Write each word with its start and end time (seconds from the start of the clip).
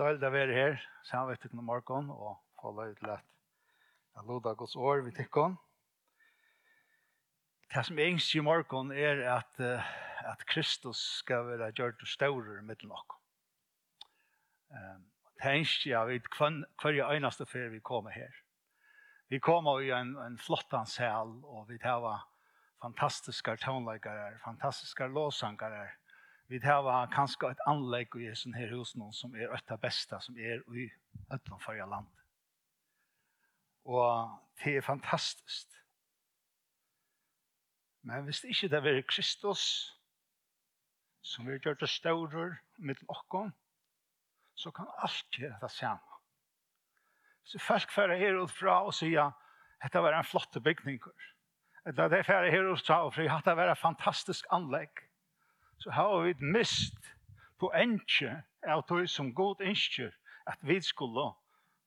Døyld 0.00 0.22
å 0.24 0.30
være 0.32 0.54
her, 0.56 0.78
sammen 1.04 1.34
med 1.34 1.42
tikkene 1.42 1.62
morgen, 1.66 2.06
og 2.08 2.38
få 2.56 2.70
løy 2.72 2.94
til 2.96 3.10
at 3.12 3.26
jeg 4.16 4.24
loda 4.24 4.54
Guds 4.56 4.76
år 4.76 5.02
ved 5.04 5.12
tikkene. 5.18 5.58
Det 7.68 7.82
som 7.84 8.00
er 8.00 8.08
ønsker 8.14 8.40
i 8.40 8.44
morgen 8.46 8.94
er 8.96 9.20
at, 9.28 9.60
at 10.32 10.46
Kristus 10.48 11.02
skal 11.18 11.44
være 11.50 11.68
gjørt 11.76 12.00
og 12.00 12.08
større 12.08 12.62
med 12.64 12.80
nok. 12.88 13.18
Um, 14.72 15.04
det 15.42 15.54
ønsker 15.58 15.90
jeg 15.90 16.08
vet 16.08 16.32
hver 16.80 17.12
eneste 17.12 17.46
før 17.46 17.68
vi 17.68 17.84
kommer 17.84 18.16
her. 18.16 18.32
Vi 19.28 19.38
kommer 19.38 19.84
i 19.84 19.92
en, 19.92 20.16
en 20.16 20.38
flott 20.38 20.72
ansel, 20.72 21.36
og 21.44 21.68
vi 21.68 21.78
tar 21.78 22.24
fantastiske 22.80 23.56
tonleggere, 23.56 24.38
fantastiske 24.44 25.12
låsangere, 25.12 25.90
Vi 26.50 26.58
har 26.58 27.06
kanskje 27.14 27.52
et 27.52 27.60
anlegg 27.70 28.16
i 28.18 28.32
sånne 28.34 28.58
her 28.58 28.72
hos 28.74 28.96
noen 28.98 29.14
som 29.14 29.34
er 29.38 29.52
et 29.54 29.68
av 29.70 29.78
beste, 29.78 30.16
som 30.18 30.34
er 30.34 30.64
i 30.74 30.88
utenfor 31.30 31.76
land. 31.78 32.08
Og 33.86 34.32
det 34.58 34.72
er 34.80 34.82
fantastisk. 34.82 35.76
Men 38.02 38.26
hvis 38.26 38.40
det 38.42 38.50
ikke 38.50 38.70
det 38.72 38.80
er 38.90 39.06
Kristus, 39.06 39.62
som 41.22 41.46
vi 41.46 41.54
gjør 41.54 41.78
det 41.78 41.88
større 41.92 42.46
med 42.82 42.98
noen, 43.06 43.52
så 44.58 44.72
kan 44.74 44.90
alt 45.04 45.38
gjøre 45.38 45.60
det 45.62 45.70
samme. 45.70 46.18
Så 47.44 47.60
folk 47.62 47.94
fører 47.94 48.18
her 48.18 48.40
ut 48.42 48.50
fra 48.50 48.80
og 48.88 48.96
sier, 48.98 49.30
dette 49.84 50.02
var 50.02 50.18
en 50.18 50.26
flott 50.26 50.58
bygning. 50.64 50.98
Det 51.86 52.10
det 52.10 52.24
fører 52.26 52.50
her 52.50 52.72
ut 52.72 52.82
fra 52.82 53.04
og 53.06 53.14
sier, 53.14 53.30
dette 53.30 53.54
var 53.54 53.70
en 53.70 53.82
fantastisk 53.84 54.50
anlegg 54.50 55.06
så 55.80 55.90
har 55.90 56.22
vi 56.22 56.34
mist 56.40 57.14
på 57.58 57.72
enkje 57.74 58.42
av 58.68 58.82
tog 58.88 59.08
som 59.08 59.34
god 59.34 59.60
ønsker 59.60 60.12
at 60.46 60.58
vi 60.60 60.80
skulle 60.80 61.30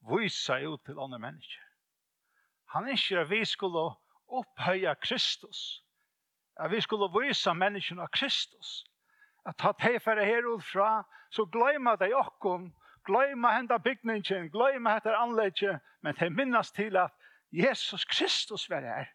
vise 0.09 0.53
ut 0.65 0.81
til 0.85 0.99
andre 0.99 1.19
mennesker. 1.19 1.61
Han 2.73 2.89
ønsker 2.89 3.21
at 3.21 3.29
vi 3.29 3.45
skulle 3.45 3.91
opphøye 4.27 4.95
Kristus. 5.01 5.83
At 6.57 6.71
vi 6.71 6.81
skulle 6.81 7.09
vise 7.13 7.53
menneskene 7.53 8.01
av 8.01 8.09
Kristus. 8.13 8.83
At 9.45 9.57
ta 9.57 9.73
tilfære 9.77 10.25
herud 10.25 10.61
fra, 10.61 11.03
så 11.29 11.45
gløyma 11.45 11.95
de 11.95 12.13
okken, 12.15 12.71
gløyma 13.05 13.55
henda 13.57 13.77
bygningen, 13.77 14.49
gløyma 14.51 14.97
etter 14.97 15.17
anlegget, 15.17 15.81
men 16.01 16.15
de 16.19 16.29
minnes 16.29 16.71
til 16.71 16.97
at 16.97 17.11
Jesus 17.51 18.05
Kristus 18.05 18.69
var 18.69 18.81
her. 18.81 19.05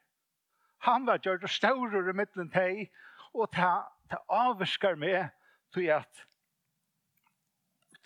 Han 0.79 1.07
var 1.07 1.19
gjørt 1.19 1.43
og 1.43 1.51
større 1.51 2.11
i 2.11 2.13
midten 2.13 2.51
til, 2.51 2.87
og 3.35 3.51
ta 3.53 3.83
det 4.11 4.19
avvirskar 4.29 4.97
meg 5.01 5.31
til 5.75 5.91
at, 5.93 6.25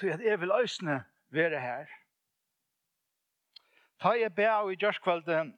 til 0.00 0.14
at 0.14 0.22
jeg 0.24 0.40
vil 0.40 0.54
øsne 0.62 1.02
være 1.30 1.60
her. 1.60 1.90
Ta 4.02 4.16
jeg 4.18 4.34
be 4.34 4.48
av 4.50 4.70
i 4.72 4.76
gjørskvalget 4.76 5.52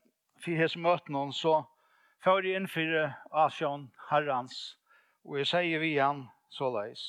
for 0.44 0.60
hans 0.60 0.76
møten 0.76 1.16
hon, 1.16 1.32
så 1.32 1.62
får 2.24 2.44
jeg 2.44 2.60
inn 2.60 2.68
for 2.68 2.96
Asjon 3.44 3.86
herrens, 4.10 4.58
og 5.24 5.38
jeg 5.40 5.48
sier 5.48 5.80
vi 5.80 5.94
igjen 5.94 6.26
så 6.52 6.68
leis. 6.74 7.04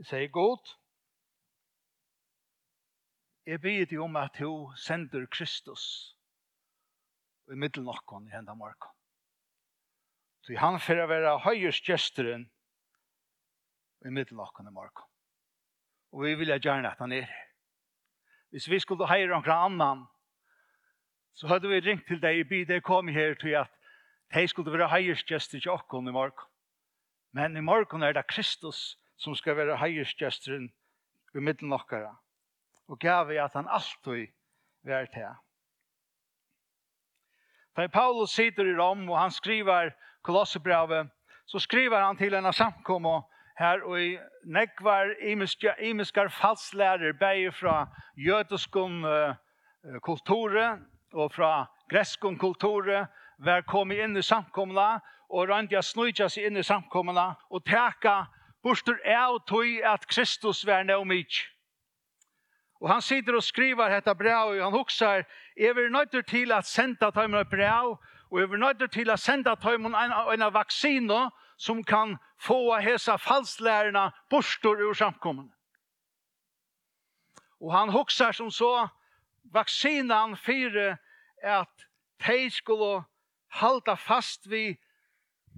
Jeg 0.00 0.08
sier 0.08 0.32
god, 0.32 0.72
jeg 3.46 3.60
ber 3.60 3.84
deg 3.90 4.00
om 4.00 4.16
at 4.16 4.40
du 4.40 4.72
sender 4.78 5.26
Kristus 5.28 5.84
i 7.50 7.58
middelnokken 7.58 8.28
i 8.28 8.32
hendene 8.32 8.56
morgen. 8.56 8.99
Så 10.42 10.56
han 10.58 10.80
får 10.80 11.06
være 11.06 11.38
høyers 11.44 11.80
gjesteren 11.84 12.48
i 14.04 14.10
middelåken 14.10 14.68
i 14.68 14.72
morgen. 14.72 15.06
Og 16.12 16.24
vi 16.24 16.34
vil 16.34 16.54
gjerne 16.60 16.90
at 16.90 16.98
han 16.98 17.12
er 17.12 17.28
her. 17.28 17.46
Hvis 18.50 18.70
vi 18.70 18.78
skulle 18.82 19.06
heire 19.06 19.30
noen 19.30 19.50
annan, 19.54 20.06
så 21.38 21.46
hadde 21.46 21.68
vi 21.68 21.80
ringt 21.84 22.08
til 22.08 22.18
deg 22.22 22.40
i 22.40 22.48
by, 22.48 22.64
det 22.66 22.82
kom 22.82 23.08
her 23.08 23.36
til 23.38 23.54
at 23.60 23.70
de 24.34 24.46
skulle 24.48 24.72
være 24.72 24.88
høyers 24.90 25.22
gjester 25.24 25.60
til 25.60 25.70
åkken 25.70 26.08
i 26.08 26.14
morgen. 26.14 26.48
Men 27.32 27.56
i 27.56 27.62
morgen 27.62 28.02
er 28.02 28.12
det 28.12 28.26
Kristus 28.26 28.98
som 29.16 29.36
skal 29.38 29.56
være 29.56 29.78
høyers 29.78 30.14
gjesteren 30.18 30.72
i 31.34 31.38
middelåken. 31.38 32.08
Og 32.90 32.98
gav 32.98 33.28
vi 33.28 33.38
at 33.38 33.54
han 33.54 33.68
alltid 33.70 34.32
var 34.82 35.06
til. 35.14 35.30
Da 37.76 37.86
Paulus 37.86 38.30
sitter 38.34 38.66
i 38.66 38.74
Rom 38.74 39.08
og 39.10 39.20
han 39.20 39.30
skriver 39.30 39.92
Kolossebrevet, 40.22 41.08
så 41.46 41.58
skriver 41.58 42.04
han 42.04 42.16
til 42.16 42.34
en 42.34 42.52
samkomma 42.52 43.20
her 43.58 43.82
og 43.84 44.00
i 44.00 44.18
nekvar 44.44 45.14
imiska, 45.20 45.74
imiskar 45.80 46.28
falslærer 46.28 47.12
bæger 47.12 47.50
fra 47.50 47.86
jødeskon 48.16 49.04
uh, 49.04 49.34
kulture 50.02 50.78
og 51.12 51.32
fra 51.32 51.66
greskon 51.90 52.38
kulture 52.38 53.06
var 53.38 53.60
kommet 53.60 54.00
inn 54.04 54.16
i 54.16 54.22
samkommene, 54.22 55.00
og 55.30 55.48
rønt 55.48 55.72
jeg 55.72 55.84
snøytja 55.84 56.28
seg 56.28 56.48
inn 56.48 56.60
i 56.60 56.66
samkommene, 56.66 57.30
og 57.50 57.64
teka 57.64 58.24
bostur 58.62 58.98
av 59.06 59.38
tog 59.48 59.80
at 59.86 60.06
Kristus 60.10 60.64
var 60.66 60.84
no 60.84 61.02
mig. 61.04 61.28
Og 62.80 62.88
han 62.88 63.02
sitter 63.04 63.36
og 63.36 63.44
skriver 63.44 63.92
dette 63.92 64.14
brev, 64.16 64.54
og 64.54 64.62
han 64.64 64.76
hoksar, 64.76 65.24
jeg 65.56 65.76
vil 65.76 65.92
nøyter 65.92 66.24
til 66.24 66.52
at 66.52 66.68
senda 66.68 67.10
tøymer 67.10 67.44
brev, 67.44 67.96
Og 68.30 68.40
jeg 68.40 68.50
vil 68.50 68.60
nøyde 68.62 68.88
til 68.88 69.10
å 69.10 69.18
sende 69.18 69.56
dem 69.62 69.86
en, 69.90 69.94
en 69.94 70.46
vaksine 70.54 71.30
som 71.58 71.82
kan 71.84 72.16
få 72.40 72.78
hese 72.80 73.18
falslærerne 73.18 74.10
bostor 74.30 74.80
ur 74.80 74.94
samkommen. 74.94 75.50
Og 77.60 77.72
han 77.74 77.90
huxar 77.92 78.32
som 78.32 78.50
så 78.50 78.88
vaksinen 79.52 80.36
fire 80.36 80.96
at 81.42 81.86
de 82.26 82.50
skulle 82.50 83.02
halda 83.60 83.94
fast 83.94 84.50
vid 84.50 84.76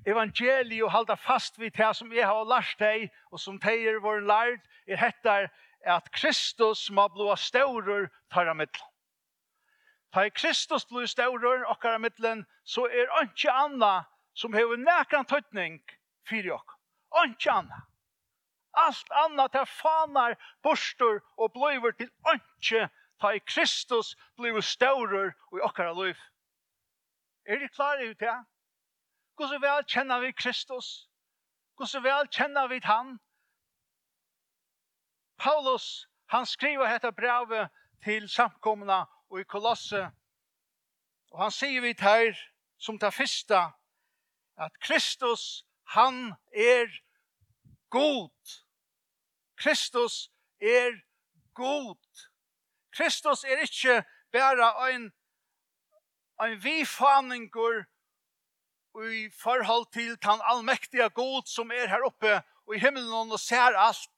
evangeliet 0.07 0.83
og 0.83 0.91
halda 0.91 1.15
fast 1.15 1.59
vid 1.59 1.77
det 1.77 1.93
som 1.97 2.13
jeg 2.13 2.27
har 2.27 2.49
lært 2.49 2.79
deg 2.81 3.11
og 3.31 3.41
som 3.41 3.59
de 3.61 3.75
er 3.89 4.01
vår 4.03 4.25
lært 4.27 4.65
er 4.87 4.99
hettar 4.99 5.51
at 5.87 6.11
Kristus 6.15 6.89
må 6.91 7.09
blåa 7.13 7.37
større 7.37 8.09
tar 8.31 8.49
av 8.49 8.57
mittlen. 8.57 8.92
Ta 10.13 10.27
i 10.27 10.31
Kristus 10.31 10.85
blir 10.85 11.07
større 11.07 11.67
okkar 11.73 11.97
i 11.97 12.35
så 12.65 12.85
er 12.87 13.09
ikke 13.23 13.53
anna 13.53 14.05
som 14.35 14.53
hever 14.53 14.77
nekran 14.77 15.25
tøytning 15.25 15.81
fyrir 16.29 16.53
okk. 16.53 16.75
Ikke 17.25 17.51
anna. 17.53 17.81
Alt 18.77 19.09
anna 19.25 19.49
til 19.49 19.67
fanar, 19.67 20.37
borstor 20.63 21.21
og 21.37 21.53
bløyver 21.53 21.93
til 21.93 22.11
ikke 22.35 22.89
ta 23.21 23.33
i 23.33 23.39
Kristus 23.39 24.15
blir 24.37 24.61
større 24.61 25.33
i 25.53 25.61
okkar 25.61 25.93
liv. 25.95 26.17
Er 27.47 27.59
de 27.59 27.69
klare 27.69 28.11
ut 28.11 28.21
det? 28.21 28.37
Hvordan 29.37 29.63
vel 29.63 29.85
kjenner 29.89 30.21
vi 30.21 30.33
Kristus? 30.33 31.09
Hvordan 31.77 32.05
vel 32.05 32.29
kjenner 32.29 32.69
vi 32.69 32.81
han? 32.85 33.19
Paulus, 35.39 36.07
han 36.27 36.47
skriver 36.47 36.93
dette 36.93 37.13
brevet 37.13 37.69
til 38.05 38.29
samkomna 38.29 39.05
og 39.33 39.41
i 39.41 39.49
Kolosse. 39.49 40.11
Og 41.33 41.43
han 41.43 41.55
sier 41.55 41.81
vi 41.81 41.95
her, 41.99 42.37
som 42.79 42.99
det 43.01 43.15
første, 43.15 43.61
at 44.61 44.75
Kristus, 44.85 45.65
han 45.95 46.35
er 46.53 46.93
god. 47.91 48.31
Kristus 49.57 50.29
er 50.61 51.01
god. 51.55 51.97
Kristus 52.93 53.45
er 53.45 53.65
ikke 53.65 54.03
bare 54.33 54.93
en, 54.93 55.13
en 56.43 56.65
vifaninger 56.65 57.85
i 59.17 59.31
forhold 59.43 59.87
til 59.93 60.17
den 60.23 60.41
allmektige 60.45 61.09
god 61.11 61.43
som 61.47 61.71
er 61.71 61.89
her 61.89 62.05
oppe 62.05 62.43
og 62.67 62.77
i 62.77 62.79
himmelen 62.79 63.33
og 63.33 63.41
ser 63.41 63.79
alt. 63.87 64.11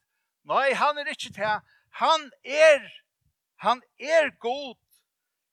Nei, 0.45 0.75
han 0.75 0.99
er 0.99 1.09
ikke 1.09 1.31
det. 1.37 1.61
Han 2.03 2.31
er, 2.45 2.89
han 3.63 3.83
er 4.01 4.35
god 4.43 4.75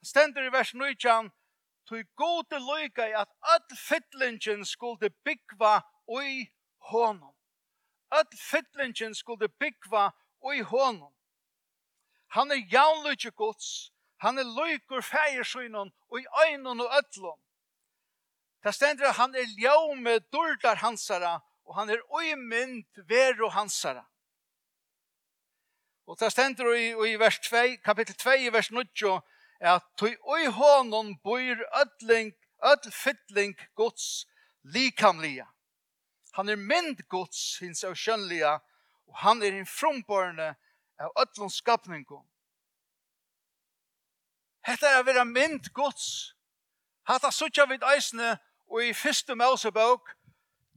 stendur 0.03 0.43
i 0.43 0.51
vers 0.51 0.73
19, 0.73 1.31
tog 1.85 2.05
gode 2.15 2.59
lyga 2.59 3.07
i 3.07 3.13
at 3.13 3.29
all 3.41 3.77
fytlingen 3.77 4.65
skulle 4.65 5.09
byggva 5.25 5.81
oi 6.07 6.51
honom. 6.91 7.35
All 8.11 8.37
fytlingen 8.37 9.15
skulle 9.15 9.49
byggva 9.49 10.11
oi 10.41 10.61
honom. 10.61 11.13
Han 12.27 12.51
er 12.51 12.67
jaunlutje 12.71 13.31
gods, 13.31 13.91
han 14.17 14.39
er 14.39 14.43
loikur 14.43 15.01
fægersynun 15.01 15.91
oi 16.09 16.25
øynun 16.45 16.81
og 16.81 16.91
ötlun. 16.99 17.39
Det 18.63 18.75
stendur 18.75 19.11
han 19.17 19.35
er 19.35 19.47
ljau 19.57 19.95
durdar 20.31 20.75
hansara 20.75 21.39
og 21.65 21.75
han 21.75 21.89
er 21.89 22.01
oi 22.09 22.35
mynd 22.35 23.03
veru 23.07 23.49
hansara. 23.49 24.05
Og 26.07 26.19
det 26.19 26.31
stendur 26.31 26.73
i, 26.73 26.89
i 27.13 27.19
vers 27.19 27.39
2, 27.39 27.77
kapittel 27.85 28.15
2, 28.15 28.29
vers 28.51 28.71
9, 28.71 29.21
at 29.61 29.85
tui 29.97 30.15
oi 30.25 30.47
honon 30.49 31.15
boir 31.23 31.61
ödling, 31.77 32.33
öll 32.61 32.91
fytling 32.91 33.55
gods 33.75 34.25
likamlia. 34.63 35.47
Han 36.31 36.49
er 36.49 36.55
mynd 36.55 37.01
gods 37.09 37.59
hins 37.61 37.83
av 37.83 37.95
kjønlia, 37.95 38.59
og 39.07 39.15
han 39.25 39.43
er 39.43 39.53
hinn 39.53 39.67
frumborne 39.67 40.53
av 41.01 41.11
öllum 41.19 41.49
skapningum. 41.51 42.23
Hetta 44.61 44.87
er 44.87 44.99
a 45.01 45.05
vera 45.05 45.25
mynd 45.25 45.71
Guds. 45.73 46.33
Hatta 47.09 47.31
sutja 47.33 47.65
vid 47.65 47.83
eisne 47.83 48.35
og 48.69 48.83
i 48.85 48.93
fyrste 48.93 49.35
Mosebok 49.35 50.13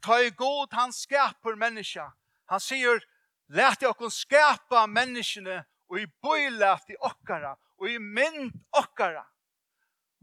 ta 0.04 0.18
i 0.24 0.30
god 0.32 0.72
han 0.72 0.92
skapar 0.92 1.56
menneska. 1.60 2.08
Han 2.48 2.60
sier, 2.60 3.02
let 3.48 3.84
i 3.84 3.88
okkon 3.88 4.12
skapa 4.12 4.86
menneskene 4.88 5.60
og 5.88 6.00
i 6.00 6.06
boi 6.24 6.48
i 6.48 6.96
okkara 7.00 7.54
og 7.84 7.90
i 7.90 7.98
mynd 7.98 8.52
okkara. 8.72 9.26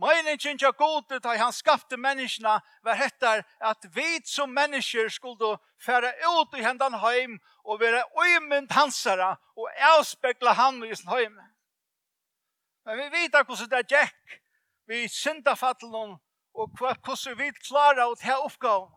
Meningen 0.02 0.58
til 0.58 0.74
gode 0.74 1.20
til 1.20 1.38
han 1.38 1.54
skapte 1.54 1.98
menneskene 1.98 2.56
var 2.84 2.98
hettar 2.98 3.44
at 3.62 3.86
vi 3.96 4.18
som 4.26 4.50
mennesker 4.50 5.10
skulle 5.14 5.58
fære 5.86 6.10
ut 6.26 6.58
i 6.58 6.64
hendan 6.66 6.98
heim 7.04 7.38
og 7.64 7.80
være 7.80 8.02
øymynd 8.24 8.72
hansara 8.72 9.36
og 9.56 9.70
avspekla 9.92 10.56
han 10.58 10.82
i 10.84 10.96
sin 10.96 11.10
heim. 11.10 11.38
Men 12.86 12.98
vi 12.98 13.10
vet 13.14 13.38
hvordan 13.46 13.70
det 13.70 13.86
gikk 13.94 14.42
vi 14.90 15.08
syndafattelen 15.08 16.18
og 16.54 16.74
hvordan 16.80 17.38
vi 17.38 17.52
klarer 17.62 18.08
å 18.08 18.18
ta 18.18 18.40
oppgaven. 18.42 18.90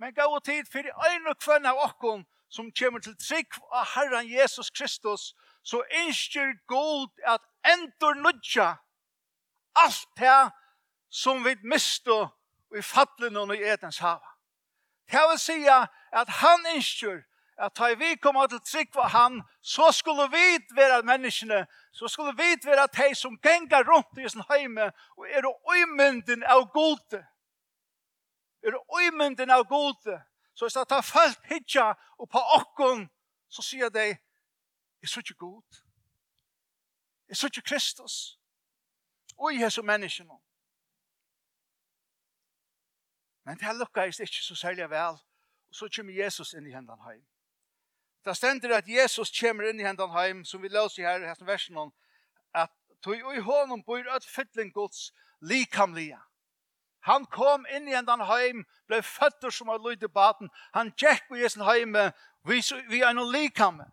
Men 0.00 0.14
gav 0.14 0.40
tid 0.40 0.64
for 0.72 0.88
en 1.10 1.28
og 1.28 1.36
kvann 1.44 1.68
av 1.68 1.84
okken 1.84 2.24
som 2.48 2.72
kommer 2.72 3.04
til 3.04 3.16
trygg 3.20 3.60
av 3.68 3.84
Herren 3.92 4.28
Jesus 4.30 4.70
Kristus, 4.70 5.34
så 5.62 5.82
innstyr 6.00 6.54
god 6.66 7.10
at 7.26 7.44
endur 7.64 8.14
nudja 8.14 8.76
alt 9.74 10.08
det 10.16 10.50
som 11.10 11.44
vi 11.44 11.56
mistu 11.62 12.26
i 12.78 12.82
fallen 12.82 13.36
og 13.36 13.56
i 13.56 13.62
etens 13.62 13.98
hava. 13.98 14.34
Det 15.10 15.20
vil 15.30 15.38
sige 15.38 15.76
at 16.12 16.28
han 16.28 16.66
innskjør 16.74 17.22
at 17.58 17.74
ta 17.74 17.94
vi 17.94 18.14
kommer 18.22 18.46
til 18.46 18.60
trygg 18.60 18.92
for 18.92 19.02
han, 19.02 19.42
så 19.62 19.92
skulle 19.92 20.28
vi 20.30 20.46
være 20.76 21.02
menneskene, 21.02 21.66
så 21.92 22.08
skulle 22.08 22.32
vi 22.36 22.56
være 22.64 22.86
de 22.86 23.14
som 23.14 23.38
gengar 23.42 23.82
rundt 23.82 24.18
i 24.18 24.28
sin 24.28 24.42
heime, 24.50 24.92
og 25.16 25.26
er 25.30 25.40
det 25.40 25.54
øymynden 25.74 26.42
av 26.42 26.68
gode. 26.72 27.26
Er 28.62 28.70
det 28.70 28.80
øymynden 29.00 29.50
av 29.50 29.64
gode. 29.64 30.22
Så 30.54 30.64
hvis 30.64 30.72
det 30.74 30.88
tar 30.88 31.00
folk 31.00 31.38
hitja 31.44 31.94
og 32.18 32.28
på 32.28 32.38
okken, 32.38 33.10
så 33.48 33.62
sier 33.62 33.88
de, 33.88 33.98
jeg 33.98 34.18
er 35.02 35.06
så 35.06 35.20
ikke 35.20 35.34
god. 35.34 35.87
Jeg 37.28 37.36
så 37.36 37.46
ikke 37.46 37.62
Kristus. 37.62 38.38
Og 39.38 39.54
i 39.54 39.56
hese 39.56 39.82
menneskene. 39.82 40.38
Men 43.44 43.58
det 43.58 43.76
lukkes 43.76 44.20
ikke 44.20 44.42
så 44.42 44.54
særlig 44.54 44.90
vel. 44.90 45.18
Og 45.68 45.74
så 45.74 45.88
kommer 45.96 46.12
Jesus 46.12 46.52
inn 46.52 46.66
i 46.66 46.74
hendene 46.74 47.04
heim. 47.04 47.26
Det 48.24 48.36
stender 48.36 48.76
at 48.76 48.88
Jesus 48.88 49.30
kommer 49.40 49.68
inn 49.68 49.80
i 49.80 49.86
hendene 49.86 50.12
heim, 50.12 50.44
som 50.44 50.62
vi 50.62 50.68
løser 50.68 51.06
her 51.06 51.22
i 51.22 51.28
hesten 51.28 51.46
versen 51.46 51.76
om, 51.76 51.92
at 52.54 52.72
tog 53.02 53.36
i 53.36 53.40
hånden 53.40 53.84
bor 53.84 54.16
et 54.16 54.26
fytling 54.26 54.72
gods 54.74 55.12
likamlige. 55.40 56.18
Han 57.08 57.24
kom 57.24 57.64
inn 57.72 57.88
i 57.88 57.94
hendene 57.94 58.26
heim, 58.26 58.64
ble 58.86 59.02
føtter 59.02 59.54
som 59.54 59.70
har 59.72 59.80
lyd 59.80 60.02
i 60.02 60.12
baden. 60.12 60.50
Han 60.74 60.92
gikk 60.98 61.30
i 61.32 61.44
hesten 61.44 61.64
heim, 61.64 61.96
vi, 62.44 62.60
vi 62.90 63.00
er 63.00 63.14
noen 63.16 63.32
likamme. 63.32 63.86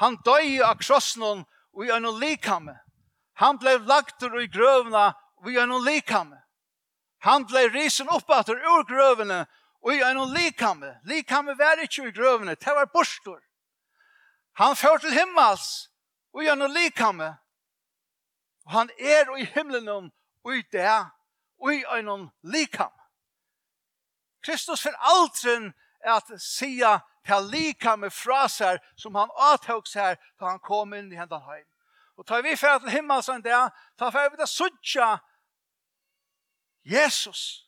Han 0.00 0.16
døg 0.24 0.60
av 0.64 0.78
krossen 0.80 1.44
i 1.84 1.90
en 1.90 2.08
likamme. 2.20 2.78
Han 3.34 3.58
blei 3.58 3.78
lagt 3.78 4.22
i 4.22 4.46
grøvna 4.48 5.12
er 5.46 5.66
noen 5.66 5.84
likame. 5.84 6.38
Han 7.18 7.44
blei 7.46 7.68
risen 7.68 8.08
oppater 8.08 8.56
ur 8.56 8.84
grøvene 8.88 9.44
vi 9.86 10.00
er 10.02 10.14
noen 10.16 10.32
likame. 10.34 10.96
Likame 11.06 11.54
var 11.58 11.78
ikke 11.82 12.08
i 12.08 12.14
grøvene, 12.14 12.56
det 12.58 12.74
var 12.74 12.88
borstor. 12.90 13.40
Han 14.58 14.76
før 14.76 14.98
til 14.98 15.14
himmels 15.14 15.90
i 16.42 16.48
en 16.48 16.64
likame. 16.72 17.36
Og 18.66 18.72
han 18.72 18.90
er 18.98 19.30
i 19.38 19.44
himmelen 19.54 20.10
i 20.50 20.62
det, 20.72 20.96
vi 21.62 21.84
er 21.84 22.02
noen 22.02 22.30
likame. 22.42 22.92
Kristus 24.42 24.82
for 24.82 24.94
aldrin 24.98 25.72
at 26.06 26.28
sia 26.42 26.98
til 27.26 27.48
lika 27.50 27.96
med 27.96 28.12
fraser 28.12 28.78
som 28.96 29.14
han 29.14 29.30
avtog 29.30 29.82
här 29.94 30.16
da 30.38 30.46
han 30.46 30.58
kom 30.58 30.94
in 30.94 31.12
i 31.12 31.16
hendene 31.16 31.44
hem. 31.44 31.66
Och 32.16 32.26
tar 32.26 32.42
vi 32.42 32.56
för 32.56 32.78
til 32.78 32.90
himmel 32.90 33.22
en 33.30 33.42
dag, 33.42 33.70
tar 33.98 34.10
för 34.10 34.30
vi 34.30 34.36
til 34.36 34.46
suttja 34.46 35.18
Jesus. 36.84 37.66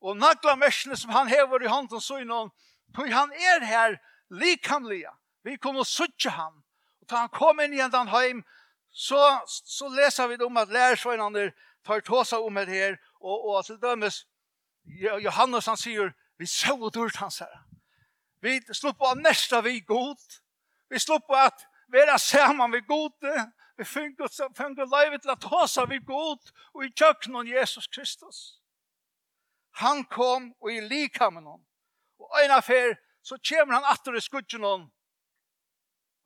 Och 0.00 0.16
nagla 0.16 0.56
mersene 0.56 0.96
som 0.96 1.10
han 1.10 1.28
hever 1.28 1.62
i 1.62 1.66
handen 1.66 2.00
så 2.00 2.18
innan, 2.18 2.50
tog 2.94 3.08
han 3.08 3.32
är 3.32 3.60
här 3.60 4.00
likamlige. 4.30 5.10
Vi 5.42 5.58
kommer 5.58 5.84
suttja 5.84 6.30
han. 6.30 6.62
Och 7.00 7.08
tar 7.08 7.16
han 7.16 7.28
kom 7.28 7.60
in 7.60 7.74
i 7.74 7.80
händan 7.80 8.08
hem, 8.08 8.44
så, 8.90 9.42
så 9.46 9.88
läser 9.88 10.28
vi 10.28 10.44
om 10.44 10.56
att 10.56 10.68
lärsvännander 10.68 11.54
tar 11.82 12.00
tåsa 12.00 12.40
om 12.40 12.54
det 12.54 12.64
här, 12.64 12.98
och, 13.20 13.50
og 13.50 13.64
til 13.64 13.80
dømes, 13.80 14.26
Johannes 15.20 15.66
han 15.66 15.76
säger, 15.76 16.14
vi 16.36 16.46
såg 16.46 16.92
dörrt 16.92 17.16
hans 17.16 17.40
herre. 17.40 17.71
Vi 18.42 18.60
slipper 18.74 18.98
på 18.98 19.14
nesta 19.14 19.60
vi 19.60 19.80
god. 19.80 20.18
Vi 20.88 20.98
slipper 20.98 21.34
at 21.34 21.66
vera 21.92 22.18
saman 22.18 22.72
vi 22.72 22.80
gode. 22.80 23.52
Vi 23.76 23.84
fungerer 23.84 24.86
leivet 24.90 25.22
til 25.22 25.30
at 25.30 25.44
hasa 25.44 25.84
vi 25.84 25.98
god 25.98 26.50
og 26.74 26.84
i 26.84 26.90
kjøkken 26.90 27.36
av 27.36 27.46
Jesus 27.46 27.86
Kristus. 27.86 28.40
Han 29.78 30.04
kom 30.04 30.52
og 30.60 30.72
i 30.72 30.80
likamen 30.80 31.46
hon. 31.46 31.62
Og 32.18 32.44
en 32.44 32.50
affär 32.50 32.98
så 33.22 33.38
kommer 33.48 33.74
han 33.74 33.84
atter 33.84 34.16
i 34.16 34.20
skudgen 34.20 34.64
hon 34.64 34.90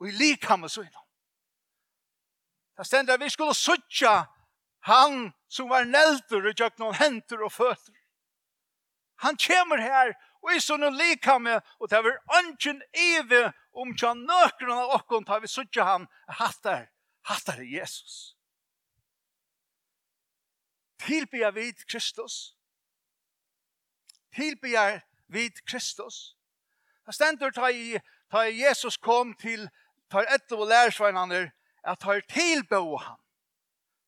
og 0.01 0.09
i 0.09 0.13
likamen 0.13 0.69
så 0.69 0.81
innan. 0.81 1.05
Det 2.77 2.87
stender 2.87 3.19
vi 3.19 3.31
skulle 3.31 3.55
suttja 3.55 4.25
han 4.81 5.33
som 5.49 5.69
var 5.69 5.85
neldur 5.85 6.49
i 6.49 6.55
kjøkken 6.55 6.89
av 6.89 6.99
henter 7.01 7.45
og 7.45 7.53
føtter. 7.53 7.95
Han 9.25 9.37
kommer 9.41 9.81
her 9.81 10.13
og 10.47 10.55
i 10.55 10.63
sånne 10.63 10.93
likame, 10.95 11.59
og 11.83 11.91
det 11.91 11.99
var 12.05 12.21
ønsken 12.39 12.79
evig 12.95 13.49
om 13.75 13.91
tja 13.99 14.13
nøkron 14.15 14.79
av 14.79 14.93
okkon, 15.01 15.25
tar 15.27 15.43
vi 15.43 15.51
suttja 15.51 15.85
han, 15.89 16.07
hattar, 16.39 16.87
hattar 17.27 17.65
Jesus. 17.67 18.37
Tilbyr 21.03 21.51
vid 21.51 21.83
Kristus. 21.91 22.55
Tilbyr 24.37 25.01
vid 25.35 25.59
Kristus. 25.67 26.37
Det 27.07 27.15
stendur 27.15 27.51
ta 27.51 27.71
i, 27.71 27.99
ta 28.31 28.47
i 28.47 28.61
Jesus 28.61 28.97
kom 28.97 29.35
til, 29.35 29.67
ta 30.11 30.23
i 30.23 30.31
etter 30.31 30.63
og 30.63 30.71
lærersveinene, 30.71 31.49
at 31.83 32.03
ta 32.03 32.15
i 32.15 32.23
tilbå 32.31 33.01
han. 33.03 33.19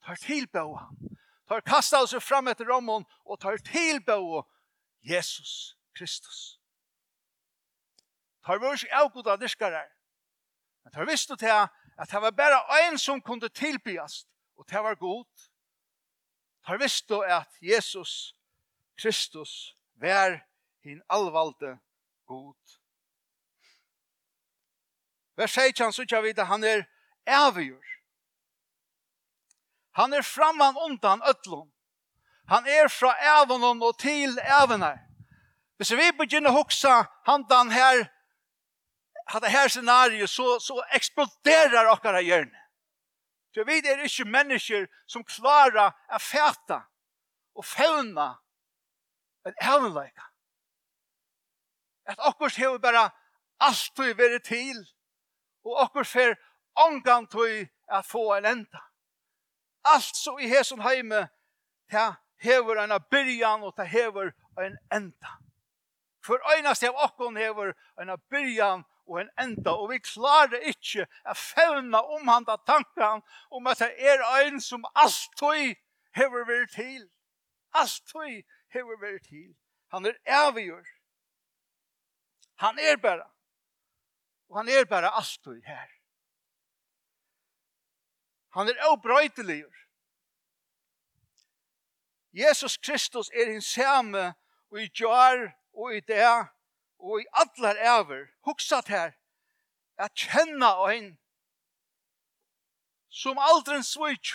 Ta 0.06 0.14
i 0.14 0.22
tilbå 0.22 0.64
han. 0.76 1.18
Ta 1.48 1.58
i 1.58 1.66
kasta 1.66 2.02
oss 2.02 2.14
fram 2.22 2.48
etter 2.48 2.70
romon, 2.70 3.06
og 3.26 3.40
ta 3.42 3.54
i 3.54 3.62
tilbå 3.66 4.46
Jesus. 5.02 5.77
Kristus. 5.98 6.60
Tar 8.46 8.58
var 8.58 8.74
ikke 8.74 8.94
avgoda 8.94 9.36
diskare. 9.36 9.84
men 10.84 10.92
tar 10.92 11.04
visst 11.04 11.28
til 11.38 11.48
at 11.98 12.10
det 12.10 12.22
var 12.22 12.30
bare 12.30 12.88
en 12.88 12.98
som 12.98 13.20
kunde 13.20 13.48
tilbyast, 13.48 14.28
og 14.56 14.70
det 14.70 14.78
var 14.78 14.94
god. 14.94 15.26
Tar 16.66 16.78
visst 16.78 17.10
at 17.10 17.48
Jesus 17.62 18.34
Kristus 18.96 19.76
var 19.94 20.46
hin 20.80 21.02
allvalde 21.08 21.78
god. 22.26 22.56
Vers 25.36 25.50
16 25.50 25.92
så 25.92 26.06
kan 26.08 26.22
vi 26.22 26.32
det, 26.32 26.46
han 26.46 26.64
er 26.64 26.84
avgjør. 27.26 27.84
Han 29.90 30.12
er 30.12 30.22
framman 30.22 30.76
undan 30.76 31.22
ötlun. 31.22 31.72
Han 32.48 32.66
er 32.66 32.88
fra 32.88 33.12
ävonen 33.42 33.82
og 33.82 33.98
til 33.98 34.38
ävenar. 34.38 35.07
Hvis 35.78 35.92
vi 35.94 36.10
begynner 36.18 36.50
å 36.50 36.64
huske 36.64 36.90
handan 37.28 37.70
her, 37.70 38.08
hadde 39.30 39.50
her 39.52 39.68
scenario, 39.68 40.26
så, 40.26 40.58
så 40.60 40.80
eksploderer 40.96 41.90
okkara 41.92 42.22
hjørne. 42.24 42.64
For 43.54 43.66
vi 43.66 43.78
er 43.78 44.02
ikke 44.04 44.26
mennesker 44.28 44.88
som 45.10 45.24
klarer 45.26 45.94
å 46.10 46.18
fæta 46.22 46.82
og 47.58 47.66
fevna 47.66 48.32
en 49.46 49.56
evnleika. 49.62 50.28
At 52.08 52.20
okkurs 52.26 52.56
hever 52.56 52.78
bare 52.78 53.08
alt 53.60 53.90
du 53.96 54.06
veri 54.18 54.38
til, 54.44 54.78
og 55.66 55.82
okkurs 55.84 56.12
fer 56.12 56.36
omgang 56.78 57.26
du 57.32 57.66
at 57.88 58.06
få 58.06 58.32
en 58.36 58.46
enda. 58.46 58.84
Alt 59.84 60.16
så 60.16 60.38
i 60.38 60.48
hesson 60.48 60.82
heime, 60.82 61.28
ta 61.90 62.14
hever 62.42 62.82
en 62.82 62.96
byrjan 63.10 63.62
og 63.66 63.76
ta 63.76 63.84
hever 63.84 64.32
en 64.58 64.78
enda. 64.92 65.38
For 66.28 66.56
øynast 66.56 66.84
av 66.84 66.96
okkon 67.06 67.36
hever 67.40 67.72
en 68.00 68.10
byrjan 68.30 68.82
og 69.08 69.20
en 69.20 69.30
enda, 69.40 69.72
og 69.72 69.88
vi 69.92 69.96
klarer 70.04 70.60
ikkje 70.68 71.06
a 71.24 71.32
fevna 71.32 72.02
omhanda 72.16 72.58
tankan 72.68 73.22
om 73.50 73.66
at 73.70 73.80
det 73.80 73.94
er 74.10 74.20
ein 74.36 74.60
som 74.60 74.84
alltid 74.92 75.78
hever 76.18 76.44
vært 76.44 76.74
til. 76.76 77.06
Alltid 77.72 78.44
hever 78.76 79.00
vært 79.00 79.24
til. 79.30 79.54
Han 79.88 80.04
er 80.06 80.18
avgjør. 80.26 80.84
Han 82.60 82.78
er 82.78 83.00
bara. 83.00 83.30
Og 84.48 84.60
han 84.60 84.68
er 84.68 84.84
bara 84.84 85.14
alltid 85.16 85.62
her. 85.64 85.88
Han 88.52 88.68
er 88.68 88.84
avbrøytelig. 88.90 89.64
Jesus 92.32 92.76
Kristus 92.76 93.30
er 93.32 93.54
en 93.54 93.62
samme 93.62 94.34
og 94.70 94.82
i 94.82 94.90
jar 94.92 95.57
og 95.78 95.94
i 95.94 96.00
det 96.00 96.26
og 96.98 97.20
i 97.22 97.26
allar 97.42 97.78
æver 97.94 98.26
hugsat 98.46 98.88
her 98.88 99.12
at 99.98 100.14
kjenna 100.14 100.70
ein 100.90 101.12
som 103.20 103.38
aldrin 103.38 103.86
switch 103.86 104.34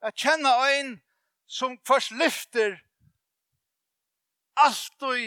at 0.00 0.16
kjenna 0.16 0.54
ein 0.68 0.96
som 1.46 1.78
først 1.88 2.10
lyfter 2.10 2.80
alt 4.56 5.08
og 5.10 5.18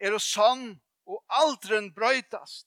er 0.00 0.16
og 0.16 0.24
sann 0.24 0.66
og 1.06 1.24
aldrin 1.42 1.92
brøytast 1.94 2.66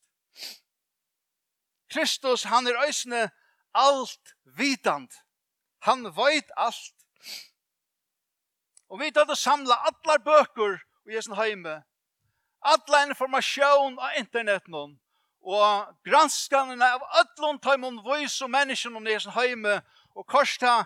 Kristus 1.94 2.46
han 2.50 2.68
er 2.68 2.86
øysne 2.86 3.30
alt 3.74 4.36
vitand 4.58 5.10
han 5.82 6.06
veit 6.16 6.52
alt 6.58 7.04
Og 8.94 9.00
vi 9.02 9.10
tar 9.10 9.26
det 9.26 9.40
samla 9.42 9.74
allar 9.90 10.20
bøkur 10.22 10.76
i 11.06 11.16
hesen 11.16 11.36
heime. 11.36 11.84
Alla 12.60 13.04
information 13.08 14.00
av 14.00 14.18
internetnon 14.18 15.00
og 15.44 15.96
granskanene 16.08 16.88
av 16.96 17.04
öllun 17.20 17.60
taimon 17.60 18.00
vois 18.06 18.40
og 18.42 18.52
menneskene 18.52 18.98
om 18.98 19.08
hesen 19.08 19.36
heime 19.36 19.82
og 20.16 20.28
korsta 20.28 20.86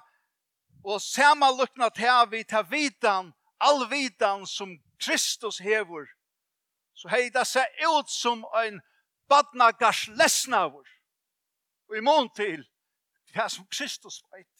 og 0.83 1.01
samanlukna 1.01 1.89
til 1.93 2.29
vi 2.31 2.43
ta 2.43 2.61
vitan, 2.61 3.33
all 3.59 3.85
vitan 3.89 4.45
som 4.47 4.77
Kristus 4.97 5.59
hevur. 5.59 6.07
Så 6.93 7.09
hei 7.09 7.29
det 7.29 7.45
seg 7.45 7.65
ut 7.85 8.09
som 8.09 8.45
ein 8.57 8.79
badnagars 9.29 10.07
lesnavur. 10.07 10.87
Og 11.89 11.97
i 11.97 12.01
mån 12.01 12.29
til 12.35 12.65
det 13.33 13.51
som 13.51 13.67
Kristus 13.67 14.23
veit. 14.31 14.53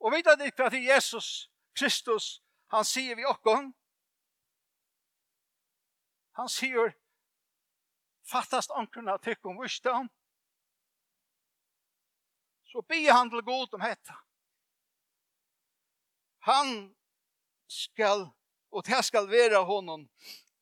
Og 0.00 0.12
vet 0.12 0.26
at 0.28 0.38
det 0.38 0.52
er 0.60 0.94
Jesus, 0.94 1.50
Kristus, 1.78 2.43
Han 2.74 2.84
sier 2.84 3.16
vi 3.16 3.24
okkon. 3.24 3.72
Han 6.34 6.48
sier, 6.50 6.96
fattast 8.26 8.72
ankerna 8.74 9.14
tykk 9.22 9.46
om. 9.46 9.60
Så 12.66 12.82
be 12.82 12.98
han 13.06 13.30
til 13.30 13.44
god 13.46 13.76
om 13.78 13.84
hetta. 13.86 14.16
Han 16.48 16.72
skal, 17.70 18.26
og 18.74 18.82
det 18.90 19.04
skal 19.06 19.30
være 19.30 19.62
honom, 19.70 20.08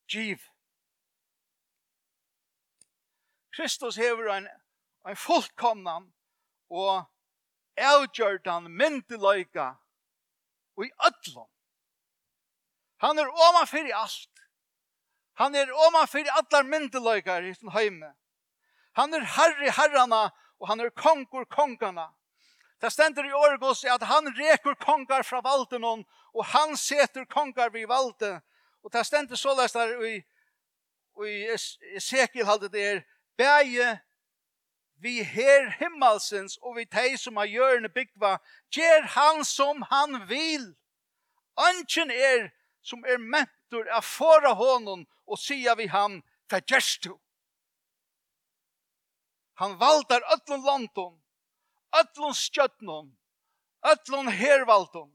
giv. 0.04 0.44
Kristus 3.56 3.96
hever 3.96 4.34
en, 4.34 4.50
en 5.08 5.16
fullkomnan 5.16 6.12
og 6.68 7.08
avgjørdan 7.80 8.68
myndeløyga 8.68 9.70
og 10.76 10.86
i 10.86 10.92
ødlom. 11.08 11.48
Han 13.02 13.18
er 13.18 13.30
omanfyr 13.48 13.88
i 13.90 13.94
alt. 13.96 14.42
Han 15.40 15.54
er 15.58 15.72
omanfyr 15.88 16.28
i 16.28 16.34
allar 16.38 16.66
myndeløykar 16.68 17.42
i 17.48 17.54
sin 17.54 17.72
heime. 17.74 18.12
Han 18.98 19.14
er 19.14 19.24
herre 19.36 19.72
herrana, 19.74 20.28
og 20.60 20.68
han 20.68 20.80
er 20.80 20.92
kongur 20.94 21.44
kongana. 21.50 22.12
Det 22.82 22.92
stender 22.92 23.26
i 23.26 23.32
Orgos 23.32 23.84
at 23.84 24.02
han 24.06 24.30
rekur 24.38 24.74
kongar 24.74 25.22
fra 25.22 25.40
valden 25.42 25.82
hon, 25.86 26.04
og 26.34 26.46
han 26.54 26.76
setur 26.76 27.24
kongar 27.30 27.70
vid 27.74 27.86
valden. 27.86 28.40
Og 28.82 28.92
det 28.92 29.06
stender 29.06 29.38
såleis 29.38 29.74
der 29.74 29.94
i, 30.02 30.16
i 31.26 31.34
Ezekiel 31.96 32.46
halde 32.46 32.70
det 32.70 32.86
er, 32.86 33.02
Bæje 33.38 34.00
vi 35.02 35.22
her 35.22 35.70
himmelsens 35.80 36.58
og 36.62 36.76
vi 36.76 36.84
teg 36.86 37.16
som 37.18 37.38
har 37.40 37.48
gjørne 37.50 37.88
byggva, 37.90 38.36
gjer 38.70 39.06
han 39.16 39.42
som 39.44 39.82
han 39.90 40.20
vil. 40.28 40.68
Anken 41.58 42.10
er 42.10 42.50
som 42.82 43.04
er 43.04 43.18
mentor 43.18 43.88
av 43.94 44.04
fara 44.04 44.52
honom 44.58 45.06
og 45.26 45.38
sia 45.38 45.74
vi 45.78 45.86
han, 45.86 46.20
ta 46.48 46.60
gjerst 46.60 47.08
du. 47.08 47.16
Han 49.62 49.76
valdar 49.78 50.22
öllun 50.34 50.64
landon, 50.66 51.18
öllun 52.00 52.34
stjötnon, 52.34 53.12
öllun 53.82 54.28
hervaldon. 54.28 55.12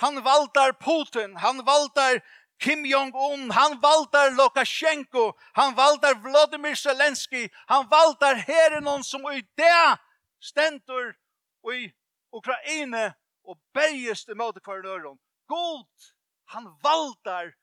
Han 0.00 0.22
valdar 0.22 0.72
Putin, 0.72 1.36
han 1.36 1.64
valdar 1.64 2.20
Kim 2.58 2.84
Jong-un, 2.86 3.50
han 3.50 3.80
valdar 3.80 4.30
Lukashenko, 4.30 5.32
han 5.52 5.74
valdar 5.74 6.14
Vladimir 6.14 6.74
Zelensky, 6.74 7.48
han 7.66 7.88
valdar 7.88 8.34
herren 8.34 9.04
som 9.04 9.22
i 9.22 9.42
det 9.56 9.98
stendur 10.40 11.16
i 11.74 11.90
Ukraina 12.32 13.14
og 13.42 13.58
bergist 13.74 14.28
i 14.28 14.34
møte 14.34 14.60
kvarnøren. 14.60 15.18
God 15.48 15.86
Han 16.54 16.68
valdar 16.82 17.54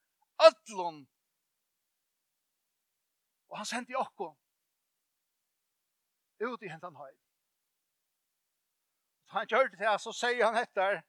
ödlon. 0.47 1.05
Og 3.49 3.57
han 3.57 3.65
sendi 3.65 3.95
okko 3.95 4.33
ut 6.39 6.63
i 6.63 6.69
hentan 6.69 6.95
høy. 6.95 7.13
Så 9.25 9.37
han 9.37 9.47
gjør 9.47 9.69
det 9.71 9.79
til, 9.79 9.99
så 9.99 10.13
sier 10.13 10.45
han 10.45 10.57
etter, 10.59 11.01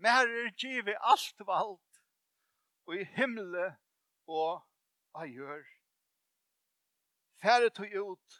Mer 0.00 0.24
er 0.24 0.52
givet 0.56 0.96
alt 1.12 1.42
vald, 1.44 1.76
og 2.88 2.94
i 2.96 3.04
himle 3.16 3.66
og 4.26 4.62
av 5.12 5.28
gjør. 5.28 5.64
Færre 7.42 7.68
tog 7.76 7.92
ut 7.92 8.38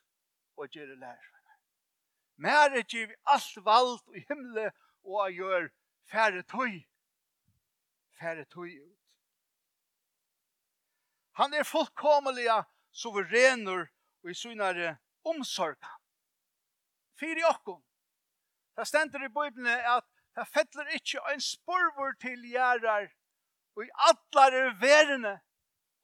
og 0.56 0.68
gjør 0.72 0.88
det 0.92 0.98
lærere. 1.02 1.58
Mer 2.36 2.72
er 2.80 2.86
givet 2.88 3.16
alt 3.28 3.60
vald, 3.64 3.98
og 4.08 4.16
i 4.16 4.24
himle 4.28 4.70
og 5.04 5.20
av 5.26 5.36
gjør. 5.36 5.68
Færre 6.08 6.42
tog 6.48 6.80
færre 8.20 8.44
tog 8.44 8.68
ut. 8.68 8.98
Han 11.40 11.54
er 11.54 11.64
fullkomliga 11.64 12.62
suverener 12.92 13.86
og 14.22 14.30
i 14.30 14.34
synare 14.36 14.96
omsorga. 15.24 15.94
Fyri 17.20 17.44
okkon. 17.48 17.80
Det 18.76 18.86
stender 18.88 19.24
i 19.24 19.28
Bibelen 19.28 19.68
at 19.68 20.06
det 20.36 20.46
fettler 20.48 20.92
ikkje 20.96 21.22
en 21.32 21.42
sporvor 21.44 22.14
til 22.22 22.44
gjerrar 22.48 23.08
og 23.76 23.84
i 23.86 23.90
allar 24.08 24.56
verene 24.80 25.38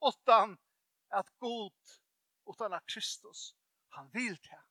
utan 0.03 0.57
at 1.13 1.29
god 1.39 1.97
utan 2.47 2.73
at 2.73 2.85
Kristus 2.89 3.53
han 3.97 4.09
vil 4.13 4.37
til. 4.37 4.63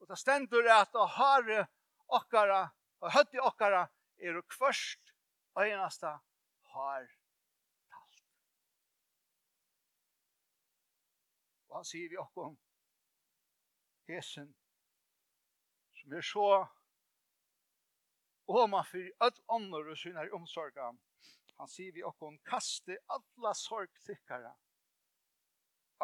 Og 0.00 0.08
det 0.08 0.18
stender 0.20 0.68
at 0.74 0.94
å 0.94 1.06
hare 1.18 1.66
okkara 2.18 2.68
og 3.02 3.12
høtti 3.14 3.40
okkara 3.42 3.86
er 4.18 4.38
og 4.38 4.46
kvørst 4.56 5.14
og 5.56 5.64
enasta 5.66 6.18
har 6.78 7.08
talt. 7.92 8.22
Og 11.68 11.76
han 11.80 11.88
sier 11.90 12.08
vi 12.12 12.20
okkom, 12.22 12.56
hesen, 14.08 14.54
som 16.00 16.16
er 16.16 16.24
så 16.24 16.48
åma 18.48 18.80
for 18.88 19.26
öll 19.28 19.44
ånder 19.58 19.92
og 19.92 20.00
synar 20.00 20.32
omsorga 20.34 20.92
han 21.58 21.68
sier 21.68 21.92
vi 21.92 22.04
okkom, 22.06 22.38
kaste 22.46 22.94
alla 23.10 23.50
sorg 23.58 23.90
tykkara 24.06 24.52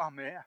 av 0.03 0.11
meg. 0.11 0.41